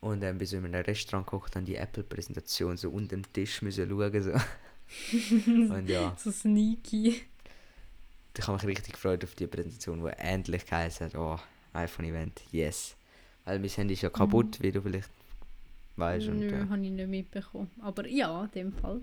Und 0.00 0.20
dann 0.20 0.38
bin 0.38 0.46
so 0.46 0.56
in 0.56 0.64
einem 0.64 0.84
Restaurant 0.84 1.26
geguckt, 1.26 1.56
dann 1.56 1.64
die 1.64 1.76
Apple-Präsentation 1.76 2.76
so 2.76 2.90
unter 2.90 3.16
dem 3.16 3.32
Tisch 3.32 3.62
müssen 3.62 3.88
schauen. 3.88 4.22
So. 4.22 4.32
und 5.74 5.88
ja, 5.88 6.16
so 6.16 6.30
sneaky. 6.30 7.22
ich 8.36 8.46
habe 8.46 8.56
mich 8.56 8.78
richtig 8.78 8.94
gefreut 8.94 9.24
auf 9.24 9.34
die 9.34 9.46
Präsentation, 9.46 10.04
die 10.04 10.10
endlich 10.18 10.64
geheißen 10.66 11.06
hat, 11.06 11.14
oh, 11.16 11.38
iPhone-Event, 11.72 12.42
yes. 12.50 12.96
Weil 13.44 13.58
mein 13.58 13.68
Handy 13.70 13.94
ist 13.94 14.02
ja 14.02 14.10
kaputt, 14.10 14.60
wie 14.60 14.70
du 14.72 14.80
vielleicht 14.82 15.10
weißt. 15.96 16.28
Und, 16.28 16.40
Nö, 16.40 16.50
ja, 16.50 16.68
habe 16.68 16.84
ich 16.84 16.90
nicht 16.90 17.08
mitbekommen. 17.08 17.70
Aber 17.80 18.06
ja, 18.06 18.44
in 18.44 18.50
dem 18.50 18.72
Fall. 18.72 19.00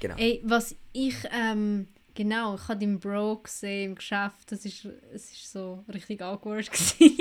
genau. 0.00 0.16
Ey, 0.16 0.40
was 0.44 0.74
ich, 0.92 1.16
ähm, 1.32 1.86
genau, 2.14 2.54
ich 2.56 2.66
habe 2.68 2.78
den 2.78 2.98
Bro 2.98 3.38
gesehen 3.44 3.90
im 3.90 3.94
Geschäft. 3.96 4.50
Das 4.50 4.64
ist, 4.64 4.84
es 5.12 5.30
ist 5.32 5.52
so 5.52 5.84
richtig 5.92 6.22
awkward 6.22 6.66
gewesen. 6.72 7.18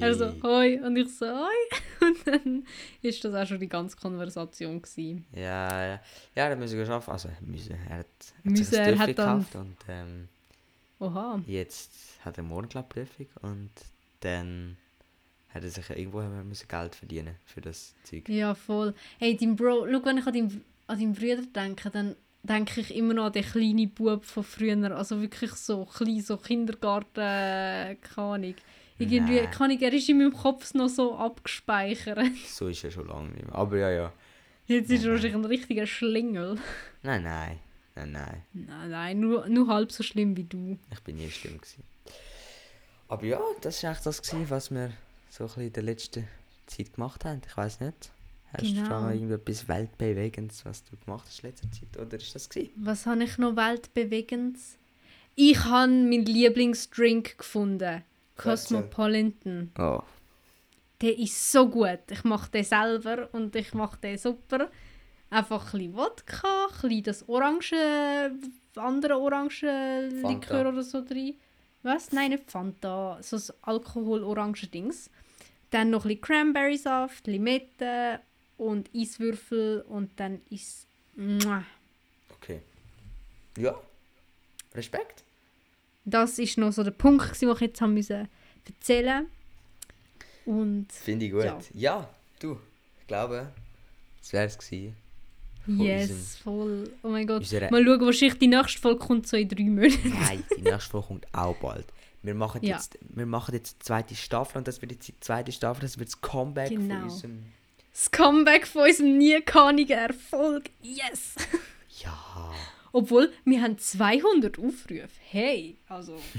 er 0.00 0.14
so, 0.14 0.32
hoi, 0.42 0.78
und 0.80 0.96
ich 0.96 1.08
so, 1.16 1.26
hoi. 1.26 1.78
Und 2.06 2.26
dann 2.26 2.64
ist 3.00 3.24
das 3.24 3.34
auch 3.34 3.46
schon 3.46 3.58
die 3.58 3.68
ganze 3.70 3.96
Konversation 3.96 4.82
gewesen. 4.82 5.24
Ja, 5.32 5.40
ja. 5.86 6.00
Ja, 6.34 6.44
er 6.44 6.50
hat 6.50 6.58
müssen 6.58 6.78
geschafft. 6.78 7.08
Also, 7.08 7.30
müssen. 7.40 7.74
Er 7.88 8.00
hat, 8.00 8.06
hat 8.06 8.44
Müssen, 8.44 8.64
sich 8.64 8.78
ein 8.78 8.92
er 8.92 8.98
hat 8.98 9.18
dann- 9.18 9.38
gekauft 9.38 9.54
und 9.56 9.76
ähm, 9.88 10.28
Oha. 10.98 11.40
jetzt 11.46 11.92
hat 12.24 12.38
er 12.38 12.44
morgen, 12.44 12.68
glaube 12.68 12.88
ich, 12.88 13.08
Prüfung 13.08 13.26
und 13.42 13.70
dann 14.20 14.76
hat 15.52 15.62
er 15.62 15.70
sich 15.70 15.88
irgendwo 15.90 16.20
müssen 16.22 16.68
Geld 16.68 16.94
verdienen 16.94 17.36
für 17.44 17.60
das 17.60 17.94
Zeug. 18.04 18.28
Ja, 18.28 18.54
voll. 18.54 18.94
Hey, 19.18 19.36
dein 19.36 19.56
Bro, 19.56 19.86
schau, 19.90 20.04
wenn 20.04 20.18
ich 20.18 20.26
an 20.26 20.32
deinen, 20.32 20.64
an 20.86 20.98
deinen 20.98 21.14
Bruder 21.14 21.42
denke, 21.54 21.90
dann 21.90 22.16
denke 22.42 22.80
ich 22.80 22.94
immer 22.94 23.14
noch 23.14 23.26
an 23.26 23.32
den 23.32 23.44
kleinen 23.44 23.90
Bub 23.90 24.24
von 24.24 24.44
früher. 24.44 24.96
Also 24.96 25.20
wirklich 25.20 25.52
so 25.52 25.84
klein, 25.84 26.20
so 26.20 26.36
Kindergarten, 26.36 27.20
äh, 27.20 27.96
keine 27.96 28.28
Ahnung. 28.28 28.54
Irgendwie, 28.98 29.40
Nein. 29.40 29.50
keine 29.50 29.72
Ahnung, 29.72 29.82
er 29.82 29.92
ist 29.92 30.08
in 30.08 30.18
meinem 30.18 30.32
Kopf 30.32 30.72
noch 30.74 30.88
so 30.88 31.16
abgespeichert. 31.16 32.18
So 32.46 32.68
ist 32.68 32.84
er 32.84 32.90
schon 32.90 33.08
lange 33.08 33.30
nicht 33.30 33.46
mehr. 33.46 33.54
Aber 33.54 33.76
ja, 33.76 33.90
ja. 33.90 34.12
Jetzt 34.66 34.90
ist 34.90 35.04
er 35.04 35.12
wahrscheinlich 35.12 35.34
ein 35.34 35.44
richtiger 35.44 35.86
Schlingel. 35.86 36.58
Nein, 37.02 37.22
nein. 37.22 37.58
Nein, 37.96 38.12
nein. 38.12 38.42
Nein, 38.52 38.90
nein, 38.90 39.20
nur, 39.20 39.48
nur 39.48 39.68
halb 39.68 39.90
so 39.90 40.02
schlimm 40.02 40.36
wie 40.36 40.44
du. 40.44 40.78
Ich 40.92 41.00
bin 41.00 41.16
nie 41.16 41.30
schlimm 41.30 41.56
gewesen. 41.58 41.82
Aber 43.08 43.24
ja, 43.24 43.40
das 43.62 43.82
war 43.82 43.92
echt 43.92 44.04
das, 44.06 44.20
gewesen, 44.22 44.50
was 44.50 44.70
wir 44.70 44.92
so 45.30 45.44
ein 45.44 45.46
bisschen 45.48 45.62
in 45.64 45.72
der 45.72 45.82
letzten 45.82 46.28
Zeit 46.66 46.92
gemacht 46.94 47.24
haben. 47.24 47.40
Ich 47.46 47.56
weiß 47.56 47.80
nicht. 47.80 48.10
Hast 48.52 48.62
du 48.64 48.74
Genau. 48.74 48.88
da 48.88 49.00
noch 49.00 49.10
irgendetwas 49.10 49.66
Weltbewegendes, 49.68 50.64
was 50.64 50.84
du 50.84 50.96
gemacht 50.96 51.26
hast 51.26 51.40
in 51.42 51.50
letzter 51.50 51.70
Zeit? 51.72 51.98
Oder 51.98 52.16
ist 52.16 52.34
das 52.34 52.48
gewesen? 52.48 52.70
Was 52.76 53.06
habe 53.06 53.24
ich 53.24 53.38
noch 53.38 53.56
weltbewegendes? 53.56 54.76
Ich 55.34 55.58
habe 55.64 55.90
meinen 55.92 56.26
Lieblingsdrink 56.26 57.38
gefunden. 57.38 58.02
Cosmopolitan. 58.36 59.70
Oh. 59.78 60.00
Der 61.00 61.18
ist 61.18 61.52
so 61.52 61.68
gut. 61.68 62.00
Ich 62.10 62.24
mache 62.24 62.50
den 62.50 62.64
selber 62.64 63.28
und 63.32 63.54
ich 63.56 63.74
mache 63.74 63.98
den 63.98 64.16
super. 64.18 64.70
Einfach 65.30 65.74
ein 65.74 65.78
bisschen 65.78 65.96
Wodka, 65.96 66.66
ein 66.66 66.80
bisschen 66.82 67.02
das 67.02 67.28
orange, 67.28 67.74
andere 68.76 69.18
orange. 69.18 70.08
Likör 70.22 70.68
oder 70.68 70.82
so 70.82 71.04
drin. 71.04 71.34
Was? 71.82 72.12
Nein, 72.12 72.30
nicht 72.30 72.50
Fanta. 72.50 73.18
So 73.22 73.36
ein 73.36 73.42
Alkohol-Orange-Dings. 73.62 75.10
Dann 75.70 75.90
noch 75.90 76.04
ein 76.04 76.08
bisschen 76.08 76.20
Cranberry-Saft, 76.22 77.26
Limette 77.26 78.20
und 78.56 78.90
Eiswürfel 78.94 79.82
und 79.88 80.10
dann 80.16 80.40
ist. 80.50 80.86
Okay. 82.34 82.60
Ja. 83.56 83.74
Respekt. 84.74 85.24
Das 86.04 86.38
ist 86.38 86.58
noch 86.58 86.72
so 86.72 86.84
der 86.84 86.92
Punkt, 86.92 87.40
den 87.40 87.50
ich 87.50 87.60
jetzt 87.60 87.80
haben 87.80 87.94
müssen 87.94 88.28
erzählen 88.64 89.26
Und 90.44 90.92
Finde 90.92 91.26
ich 91.26 91.32
gut. 91.32 91.44
Ja. 91.44 91.58
Ja. 91.72 92.08
du. 92.40 92.58
Ich 93.00 93.06
glaube, 93.06 93.52
das 94.20 94.32
wäre 94.32 94.46
es 94.46 94.58
gewesen. 94.58 94.96
Yes, 95.66 96.10
unserem- 96.10 96.36
voll. 96.42 96.90
Oh 97.02 97.08
mein 97.08 97.26
Gott. 97.26 97.50
Mal 97.70 97.84
schauen, 97.84 98.00
wahrscheinlich 98.00 98.38
die 98.38 98.46
nächste 98.46 98.80
Folge 98.80 98.98
kommt 99.04 99.26
so 99.26 99.36
in 99.36 99.48
drei 99.48 99.64
Monaten. 99.64 100.08
Nein, 100.20 100.44
die 100.56 100.62
nächste 100.62 100.90
Folge 100.90 101.06
kommt 101.08 101.26
auch 101.34 101.56
bald. 101.56 101.86
Wir 102.22 102.34
machen, 102.34 102.62
Ja. 102.64 102.76
jetzt, 102.76 102.98
wir 103.02 103.26
machen 103.26 103.54
jetzt 103.54 103.76
die 103.80 103.84
zweite 103.84 104.14
Staffel 104.16 104.58
und 104.58 104.66
das 104.68 104.80
wird 104.82 104.92
jetzt 104.92 105.06
die 105.08 105.14
zweite 105.20 105.52
Staffel, 105.52 105.82
das 105.82 105.98
wird 105.98 106.08
das 106.08 106.20
Comeback 106.20 106.70
Genau. 106.70 106.94
von 106.94 107.02
unserem... 107.04 107.42
Das 107.92 108.10
Comeback 108.10 108.66
von 108.66 108.82
unserem 108.82 109.16
nie 109.18 109.40
Erfolg. 109.94 110.70
Yes! 110.82 111.34
Ja. 112.02 112.52
Obwohl, 112.92 113.32
wir 113.44 113.62
haben 113.62 113.78
200 113.78 114.58
Aufrufe. 114.58 115.08
Hey, 115.30 115.76
also... 115.88 116.16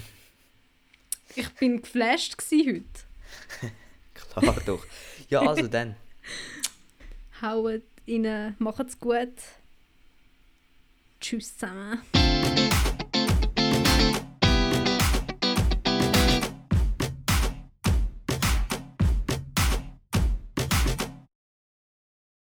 Ich 1.35 1.49
bin 1.55 1.81
geflasht 1.81 2.35
heute. 2.39 2.83
Klar 4.13 4.55
doch. 4.65 4.83
Ja, 5.29 5.41
also 5.41 5.67
dann. 5.67 5.95
Haut 7.41 7.83
rein, 8.07 8.55
macht's 8.59 8.99
gut. 8.99 9.33
Tschüss 11.19 11.57
zusammen. 11.57 12.01